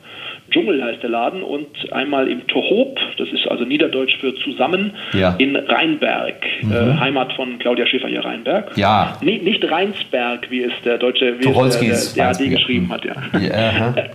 [0.52, 5.36] Dschungel heißt der Laden und einmal im Tohob, das ist also Niederdeutsch für zusammen, ja.
[5.38, 6.72] in Rheinberg, mhm.
[6.72, 8.78] äh, Heimat von Claudia Schiffer hier Rheinberg.
[8.78, 9.18] Ja.
[9.22, 11.48] Nee, nicht Rheinsberg, wie es der deutsche wie
[11.88, 13.16] es der, der, der, der geschrieben hat, ja.
[13.40, 13.96] ja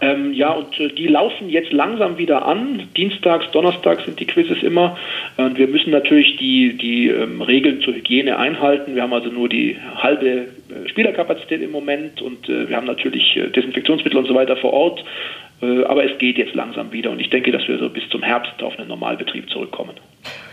[0.00, 2.88] ähm, ja, und äh, die laufen jetzt langsam wieder an.
[2.96, 4.96] Dienstags, Donnerstags sind die Quizzes immer.
[5.36, 8.94] Und wir müssen natürlich die, die ähm, Regeln zur Hygiene einhalten.
[8.94, 13.36] Wir haben also nur die halbe äh, Spielerkapazität im Moment und äh, wir haben natürlich
[13.36, 15.04] äh, Desinfektionsmittel und so weiter vor Ort.
[15.62, 18.22] Äh, aber es geht jetzt langsam wieder und ich denke, dass wir so bis zum
[18.22, 19.94] Herbst auf einen Normalbetrieb zurückkommen.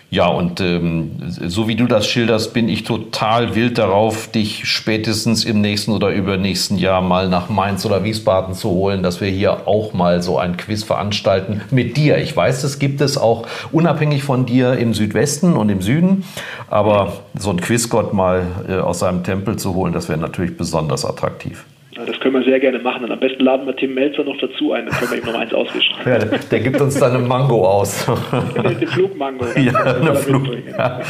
[0.10, 5.44] Ja, und ähm, so wie du das schilderst, bin ich total wild darauf, dich spätestens
[5.44, 9.68] im nächsten oder übernächsten Jahr mal nach Mainz oder Wiesbaden zu holen, dass wir hier
[9.68, 12.20] auch mal so ein Quiz veranstalten mit dir.
[12.20, 16.24] Ich weiß, es gibt es auch unabhängig von dir im Südwesten und im Süden,
[16.70, 21.04] aber so ein Quizgott mal äh, aus seinem Tempel zu holen, das wäre natürlich besonders
[21.04, 21.66] attraktiv.
[22.06, 23.04] Das können wir sehr gerne machen.
[23.04, 25.40] Und am besten laden wir Tim Melzer noch dazu ein, dann können wir ihm noch
[25.40, 25.96] eins auswischen.
[26.06, 28.08] Ja, der gibt uns dann eine Mango aus.
[28.56, 29.46] Eine Flugmango.
[29.56, 31.02] Ja, eine Flug, ja.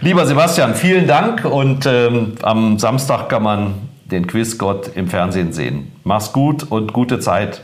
[0.00, 3.74] Lieber Sebastian, vielen Dank und ähm, am Samstag kann man
[4.10, 5.92] den Quizgott im Fernsehen sehen.
[6.04, 7.62] Mach's gut und gute Zeit.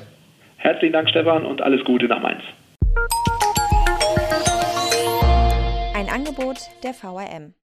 [0.57, 2.43] Herzlichen Dank, Stefan, und alles Gute nach Mainz.
[5.95, 7.55] Ein Angebot der VRM.